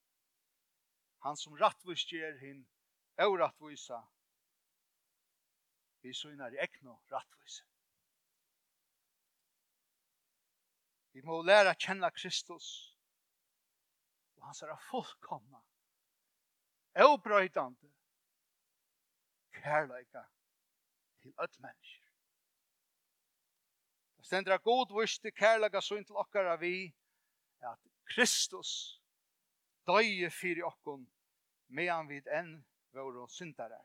Han 1.23 1.37
som 1.39 1.55
rattvis 1.59 2.03
gjer 2.09 2.35
hin 2.41 2.65
og 3.23 3.37
rattvisa 3.39 4.01
vi 6.03 6.13
synar 6.13 6.53
i 6.53 6.59
ekno 6.61 6.99
rattvis. 7.11 7.63
Vi 11.15 11.23
må 11.25 11.39
læra 11.41 11.73
kjenne 11.79 12.11
Kristus 12.11 12.67
og 14.35 14.45
hans 14.49 14.61
er 14.61 14.75
fullkomna 14.89 15.63
og 17.05 17.21
brøydande 17.23 17.91
kærleika 19.55 20.23
til 21.21 21.33
öll 21.39 21.61
mennesker. 21.61 22.04
Stendra 24.25 24.57
god 24.57 24.89
vurste 24.89 25.29
kærlega 25.31 25.81
søyn 25.85 26.05
til 26.05 26.17
okkara 26.17 26.55
vi 26.57 26.87
at 27.61 27.81
Kristus 28.09 28.71
døye 29.85 30.31
fyrir 30.33 30.65
okkon 30.65 31.03
medan 31.69 32.09
við 32.09 32.25
enn 32.33 32.55
våre 32.97 33.27
syndare. 33.29 33.77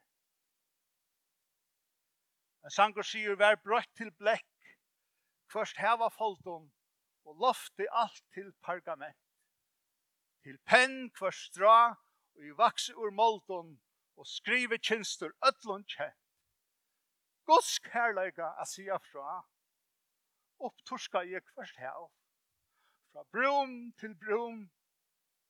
En 2.64 2.72
sangur 2.72 3.04
sier 3.04 3.36
vær 3.36 3.60
brøtt 3.60 3.92
til 4.00 4.14
blekk, 4.22 4.72
først 5.52 5.76
heva 5.84 6.08
folton 6.16 6.70
og 7.28 7.36
lofte 7.44 7.90
alt 7.92 8.24
til 8.32 8.48
pergament. 8.64 9.20
Til 10.40 10.56
penn 10.64 11.10
hver 11.20 11.36
stra 11.36 11.78
og 11.92 12.48
i 12.48 12.56
vaks 12.56 12.88
ur 12.96 13.12
molton 13.12 13.76
og 14.16 14.32
skrive 14.38 14.80
kynstur 14.80 15.36
ötlun 15.44 15.84
kjent. 15.84 16.16
Guds 17.44 17.76
kærleika 17.92 18.54
a 18.56 18.64
sia 18.64 18.96
fra 19.12 19.42
opptorska 20.60 21.22
i 21.24 21.40
kvart 21.52 21.76
hav. 21.82 22.10
Fra 23.12 23.24
brum 23.32 23.92
til 24.00 24.14
brum, 24.14 24.68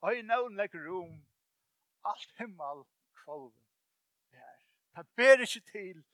og 0.01 0.16
i 0.16 0.23
navn 0.23 0.57
legg 0.57 0.75
rum, 0.75 1.18
alt 2.09 2.37
himmel 2.38 2.85
kvalven 3.23 3.66
her. 4.33 4.59
Det 4.96 5.07
ber 5.16 5.44
ikke 5.44 5.64
til 5.73 6.05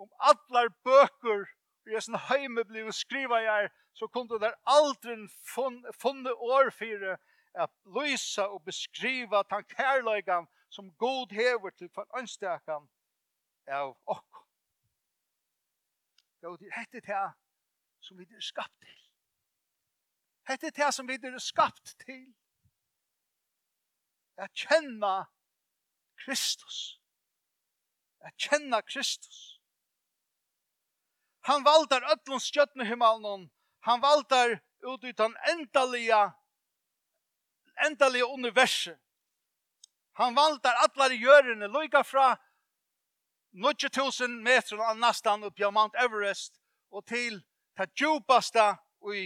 om 0.00 0.08
allar 0.32 0.70
bøker 0.84 1.44
og 1.90 1.92
jeg 1.92 2.04
sånn 2.04 2.20
heime 2.28 2.64
bliv 2.68 2.90
skriva 2.94 3.40
jeg, 3.42 3.68
så 3.96 4.06
kunne 4.14 4.38
der 4.40 4.56
aldri 4.68 5.16
funne 5.44 6.32
år 6.32 6.70
for 6.76 7.06
at 7.64 7.72
lysa 7.96 8.46
og 8.46 8.62
beskriva 8.68 9.42
tan 9.50 9.64
kærløygan 9.72 10.46
som 10.70 10.92
god 11.02 11.32
hever 11.34 11.74
til 11.74 11.90
for 11.94 12.06
ønstakan 12.18 12.86
av 13.66 13.96
okk. 14.06 14.42
Det 16.40 16.48
er 16.48 16.76
hette 16.78 17.00
til 17.00 17.16
som 18.00 18.18
vi 18.18 18.24
er 18.24 18.40
skapt 18.44 18.76
til. 18.80 18.98
Hette 20.48 20.66
er 20.66 20.76
det 20.76 20.94
som 20.94 21.08
vi 21.08 21.14
er 21.14 21.38
skapt 21.38 21.94
til. 22.04 22.24
At 24.40 24.52
kjenner 24.56 25.28
Kristus. 26.24 27.00
At 28.20 28.34
kjenner 28.36 28.80
Kristus. 28.80 29.60
Han 31.48 31.64
valdar 31.64 32.04
öllum 32.12 32.40
skjøttene 32.40 32.84
himmelen. 32.88 33.48
Han 33.86 34.02
valdar 34.02 34.58
ut 34.84 35.04
i 35.04 35.12
den 35.12 35.36
endelige, 35.52 36.20
endelige 37.86 38.26
universet. 38.26 38.98
Han 40.20 40.34
valdar 40.36 40.76
allar 40.84 41.12
i 41.12 41.16
jörene, 41.16 41.66
loika 41.66 42.04
fra 42.04 42.36
9000 43.52 44.42
meter 44.42 44.76
av 44.76 44.98
nesten 44.98 45.44
upp 45.44 45.60
i 45.60 45.70
Mount 45.70 45.96
Everest 45.96 46.60
og 46.90 47.06
til 47.06 47.40
ta 47.76 47.86
djupasta 47.86 48.78
i, 49.14 49.24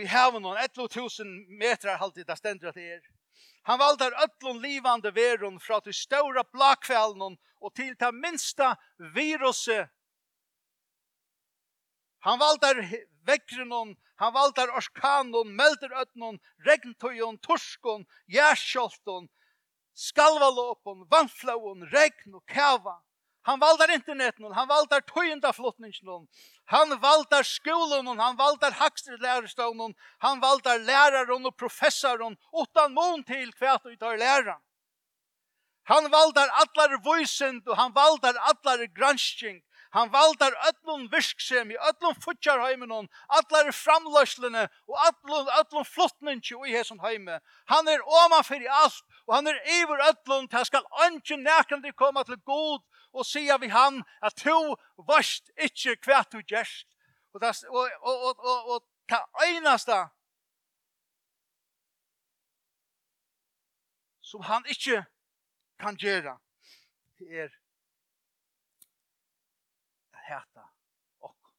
i 0.00 0.06
haven, 0.06 0.42
11.000 0.42 1.58
meter 1.58 1.96
halvtid, 1.96 2.26
det 2.26 2.36
stendur 2.38 2.68
at 2.68 2.76
er. 2.76 3.00
Han 3.68 3.78
valde 3.78 4.10
öllon 4.24 4.60
livande 4.62 5.10
veron 5.14 5.60
fra 5.60 5.80
til 5.80 5.94
stora 5.94 6.44
blakfjallnon 6.52 7.36
og 7.60 7.74
til 7.76 7.96
ta 8.00 8.10
minsta 8.12 8.74
viruset. 9.14 9.90
Han 12.24 12.38
valde 12.40 12.70
vekkrenon, 13.28 13.94
han 14.18 14.34
valde 14.34 14.66
orskanon, 14.74 15.52
melderøtnon, 15.56 16.40
regntøyon, 16.66 17.38
torskon, 17.38 18.06
jærsjolton, 18.26 19.28
skalvalåpon, 19.94 21.04
vannflåon, 21.10 21.86
regn 21.92 22.40
og 22.40 22.44
kava. 22.48 22.98
Han 23.48 23.60
valdar 23.60 23.88
interneten, 23.94 24.52
han 24.52 24.68
valdar 24.68 25.00
tøyendaflottningen, 25.08 26.26
han 26.68 26.90
valdar 27.00 27.46
skolen, 27.48 28.18
han 28.18 28.36
valdar 28.36 28.74
hakstrelærerstånden, 28.76 29.94
han 30.18 30.42
valdar 30.42 30.82
læreren 30.84 31.48
og 31.48 31.54
professoren, 31.56 32.36
utan 32.52 32.92
mån 32.92 33.24
til 33.24 33.48
hva 33.56 33.78
du 33.84 33.94
tar 33.96 34.20
læreren. 34.20 34.60
Han 35.88 36.10
valdar 36.12 36.52
allar 36.60 36.98
voisend, 37.00 37.64
og 37.64 37.80
han 37.80 37.96
valdar 37.96 38.36
allar 38.50 38.84
gransking, 38.98 39.62
Han 39.90 40.12
valdar 40.12 40.52
öllum 40.68 41.08
virksemi, 41.12 41.76
öllum 41.88 42.14
futjarheiminum, 42.20 43.08
allar 43.28 43.72
framlöslene 43.72 44.68
og 44.86 44.96
öllum, 45.08 45.46
öllum 45.60 45.84
flottningi 45.84 46.56
i 46.68 46.74
hesson 46.76 47.00
heime. 47.00 47.40
Han 47.66 47.88
er 47.88 48.04
oman 48.04 48.44
fyrir 48.44 48.68
alt 48.68 49.00
og 49.26 49.34
han 49.34 49.46
er 49.46 49.56
yfir 49.64 50.04
öllum, 50.10 50.48
það 50.52 50.64
skal 50.68 50.84
ønsken 51.06 51.44
nekandi 51.44 51.92
koma 51.92 52.24
til 52.24 52.36
god 52.44 52.80
og 53.12 53.26
sia 53.26 53.56
vi 53.58 53.68
han 53.72 54.02
at 54.22 54.36
to 54.36 54.76
varst 55.08 55.50
ikkje 55.56 55.96
hva 56.04 56.22
du 56.32 56.40
gjerst. 56.42 56.86
Og 57.32 57.40
das 57.40 57.64
og, 57.68 57.90
og, 58.00 58.22
og, 58.28 58.44
og, 58.44 58.70
og 58.74 58.86
ta 59.08 59.22
einasta 59.44 60.08
som 64.20 64.44
han 64.44 64.66
ikkje 64.68 65.04
kan 65.80 65.96
gjøre 65.96 66.36
er 67.18 67.50
hata 70.28 70.64
og 71.20 71.30
ok. 71.30 71.52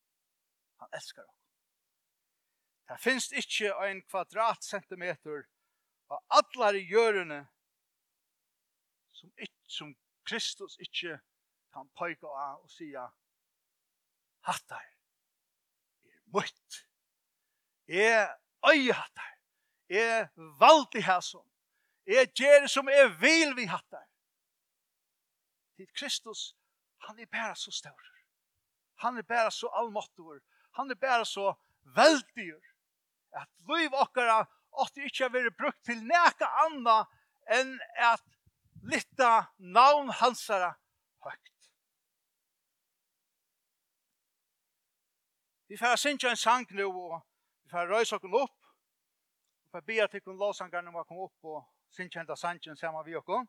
Han 0.80 0.94
elskar 0.94 1.26
ok. 1.26 1.36
Det 2.90 3.00
finnes 3.02 3.32
ikke 3.32 3.74
en 3.86 4.02
kvadratcentimeter 4.10 5.44
av 6.10 6.22
allar 6.40 6.78
i 6.78 6.86
hjørene 6.90 7.44
som, 9.14 9.32
ikke, 9.38 9.60
som 9.68 9.92
Kristus 10.26 10.78
ikke 10.82 11.20
kan 11.80 11.90
pojka 11.96 12.28
av 12.28 12.64
og 12.64 12.72
sia 12.72 13.06
hattar 14.48 14.84
er 14.84 16.24
møtt. 16.34 16.80
er 17.88 18.36
øye 18.68 18.94
hattar. 18.94 19.36
Jeg 19.90 20.30
vald 20.60 21.02
hæsson. 21.02 21.46
Jeg 22.06 22.28
gjør 22.36 22.62
det 22.62 22.70
som 22.70 22.88
er 22.88 23.08
vil 23.22 23.56
vi 23.56 23.66
hattar. 23.66 24.06
Til 25.78 25.88
Kristus, 25.96 26.56
han 27.08 27.20
er 27.20 27.26
bare 27.32 27.56
så 27.56 27.72
stor. 27.72 28.04
Han 29.00 29.18
er 29.18 29.22
bare 29.22 29.52
så 29.52 29.68
allmåttor. 29.74 30.40
Han 30.78 30.92
er 30.92 30.96
bare 30.96 31.26
så 31.26 31.54
veldigur. 31.84 32.62
At 33.32 33.50
liv 33.70 33.94
okkara 33.94 34.44
åtte 34.72 35.06
ikke 35.06 35.24
har 35.24 35.32
vært 35.34 35.58
brukt 35.58 35.82
til 35.86 36.04
neka 36.04 36.50
anna 36.66 37.06
enn 37.56 37.78
at 37.98 38.26
litta 38.84 39.32
navn 39.58 40.12
hansara 40.20 40.74
høgt. 41.26 41.59
Vi 45.70 45.78
får 45.78 45.96
synge 45.96 46.30
en 46.30 46.38
sang 46.38 46.72
nu 46.72 46.86
og 46.86 47.22
vi 47.64 47.70
får 47.70 47.92
røyse 47.92 48.16
oss 48.16 48.24
upp. 48.24 48.56
Vi 49.64 49.70
får 49.72 49.82
be 49.82 50.02
at 50.04 50.14
vi 50.14 50.20
kan 50.20 50.38
låsa 50.38 50.66
en 50.66 50.72
gång 50.72 51.06
kom 51.06 51.18
upp 51.18 51.46
og 51.46 51.64
synge 51.90 52.20
enda 52.20 52.36
sangen 52.36 52.78
samman 52.78 53.06
vi 53.06 53.16
och 53.16 53.48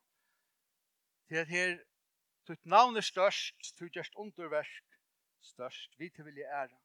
Til 1.28 1.38
att 1.38 1.48
här 1.48 1.84
tutt 2.46 2.64
navn 2.64 2.96
är 2.96 3.00
størst, 3.00 3.76
til 3.78 3.90
just 3.96 4.14
underverk 4.14 4.84
størst, 5.40 5.98
Vi 5.98 6.10
til 6.10 6.24
vilje 6.24 6.44
ære. 6.44 6.78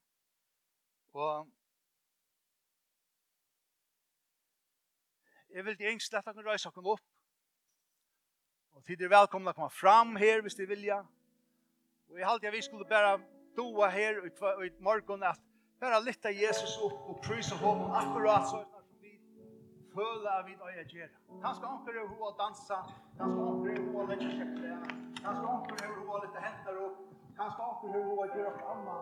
Og 1.12 1.48
jeg 5.50 5.64
vil 5.64 5.76
til 5.76 5.86
engst 5.86 6.14
at 6.14 6.24
dere 6.24 6.50
røyse 6.50 6.68
oss 6.68 6.76
opp. 6.76 7.00
Og 8.72 8.84
tid 8.84 9.02
er 9.02 9.08
velkomne 9.08 9.50
å 9.50 9.52
komme 9.52 9.70
fram 9.70 10.16
her 10.16 10.40
hvis 10.40 10.54
dere 10.54 10.68
vilja. 10.68 10.98
Og 12.08 12.18
jeg 12.18 12.26
halte 12.26 12.46
at 12.46 12.52
vi 12.52 12.62
skulle 12.62 12.88
bare 12.88 13.35
doa 13.56 13.88
her 13.90 14.20
ut 14.26 14.42
i 14.66 14.70
morgon 14.80 15.22
at 15.22 15.40
bara 15.80 16.00
lytta 16.00 16.30
Jesus 16.30 16.78
opp 16.82 17.08
og 17.10 17.20
prysa 17.22 17.56
honom 17.56 17.90
akkurat 17.90 18.48
så 18.50 18.64
som 18.72 18.82
vi 19.00 19.20
føler 19.94 20.42
vi 20.46 20.56
då 20.60 20.64
är 20.64 20.84
gjerra. 20.94 21.18
Han 21.42 21.54
skal 21.54 21.68
omkring 21.68 21.96
röra 21.96 22.08
hur 22.08 22.38
dansa, 22.38 22.78
han 23.18 23.30
skal 23.32 23.44
omkring 23.44 23.94
röra 23.94 24.06
hur 24.06 24.12
att 24.12 24.58
lägga 24.60 24.78
han 25.24 25.36
skal 25.36 25.46
omkring 25.46 25.90
röra 25.90 26.00
hur 26.00 26.24
att 26.24 26.42
hentar 26.44 26.76
opp, 26.86 26.96
han 27.36 27.50
skal 27.52 27.64
omkring 27.64 27.92
röra 27.94 28.04
hur 28.04 28.26
gjerra 28.26 28.38
göra 28.38 28.58
framma. 28.58 28.96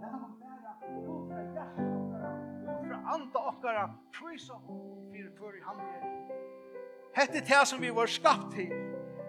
Men 0.00 0.10
han 0.10 0.40
bara 0.40 0.74
utfra 0.88 1.42
hjärtat 1.54 1.86
okkara, 1.98 2.30
utfra 2.62 2.96
anda 3.14 3.38
okkara, 3.38 3.94
prisa 4.18 4.60
fyrir 5.12 5.32
fyrir 5.38 5.62
han 5.64 5.80
er. 5.80 6.02
Hette 7.14 7.40
det 7.40 7.66
som 7.66 7.80
vi 7.80 7.90
var 7.90 8.06
skapt 8.06 8.54
til, 8.54 8.72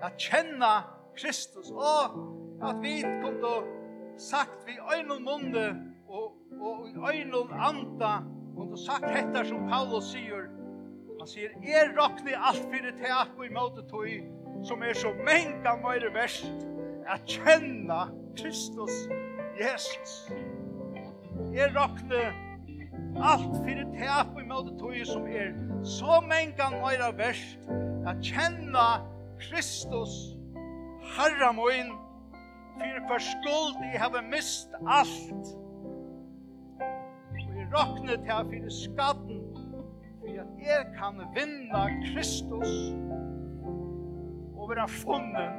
at 0.02 0.18
kjenna 0.18 0.84
Kristus, 1.16 1.72
og 1.72 2.04
at 2.63 2.82
vi 2.82 3.02
kom 3.02 3.36
til 3.44 3.83
sagt 4.17 4.67
vi 4.67 4.78
øynum 4.97 5.21
munde 5.21 5.67
og, 6.08 6.36
og 6.62 6.89
i 6.89 7.19
øynum 7.19 7.54
anda 7.54 8.13
og 8.58 8.67
du 8.71 8.78
sagt 8.86 9.10
hetta 9.10 9.43
som 9.43 9.67
Paulus 9.69 10.12
sier 10.13 10.45
han 11.19 11.28
sier 11.28 11.56
er 11.63 11.93
rokni 11.97 12.36
alt 12.36 12.65
fyrir 12.71 12.93
teak 12.99 13.34
og 13.38 13.45
i 13.45 13.54
måte 13.54 13.86
tog 13.89 14.10
som 14.67 14.84
er 14.84 14.93
så 14.93 15.13
menga 15.26 15.76
meire 15.82 16.12
verst 16.13 16.67
at 17.10 17.26
kjenna 17.28 18.06
Kristus 18.38 19.08
Jesus 19.60 20.13
er 21.56 21.73
rokni 21.78 22.23
alt 23.23 23.58
fyrir 23.65 23.89
teak 23.97 24.36
og 24.36 24.41
i 24.43 24.47
måte 24.52 24.78
tog 24.80 24.99
som 25.10 25.26
er 25.28 25.56
så 25.88 26.21
menga 26.28 26.69
meire 26.78 27.10
verst 27.17 27.71
at 28.08 28.21
kjenna 28.21 28.88
Kristus 29.41 30.38
Herra 31.17 31.52
moin 31.52 31.91
fyrir 32.84 33.04
hver 33.08 33.24
skuld 33.24 33.84
jeg 33.93 34.02
har 34.02 34.26
mist 34.32 34.76
alt. 34.88 35.52
Og 37.32 37.54
jeg 37.58 37.67
råkner 37.76 38.15
til 38.15 38.32
her 38.32 38.50
fyrir 38.50 38.74
skatten, 38.84 39.39
for 40.19 40.28
at 40.43 40.52
jeg 40.67 40.86
kan 40.98 41.22
vinna 41.36 41.84
Kristus 42.08 42.74
og 44.58 44.69
være 44.69 44.88
funnen 44.88 45.54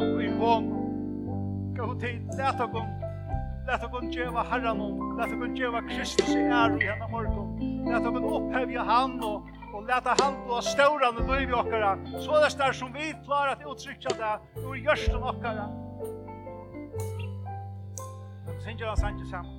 og 0.00 0.22
i 0.24 0.30
hånd. 0.40 0.72
Gå 1.78 1.92
til, 2.00 2.16
let 2.38 2.60
og 2.64 2.72
gong, 2.74 2.90
let 3.68 3.84
og 3.86 3.92
gong 3.92 4.08
djeva 4.12 4.42
herran 4.50 4.80
om, 4.82 5.04
let 5.20 5.32
og 5.32 5.44
gong 5.44 5.54
djeva 5.56 5.84
Kristus 5.92 6.32
i 6.34 6.42
ære 6.48 6.80
i 6.80 6.88
henne 6.90 7.08
morgon, 7.12 7.54
let 7.86 8.08
og 8.08 8.18
gong 8.18 8.28
opphevja 8.40 8.88
han 8.88 9.20
og 9.22 9.54
og 9.68 9.84
leta 9.84 10.14
han 10.18 10.36
blå 10.46 10.60
stauran 10.64 11.18
og 11.20 11.28
løyvi 11.28 11.52
okkara, 11.52 11.92
så 12.24 12.40
det 12.42 12.64
er 12.66 12.72
som 12.72 12.94
vi 12.94 13.12
klarar 13.26 13.52
at 13.52 13.66
utrykja 13.68 14.14
det 14.16 14.64
ur 14.64 14.74
gjørsten 14.74 15.22
okkara 15.22 15.66
synger 18.68 18.86
han 18.88 18.96
sanger 18.96 19.24
sammen. 19.24 19.57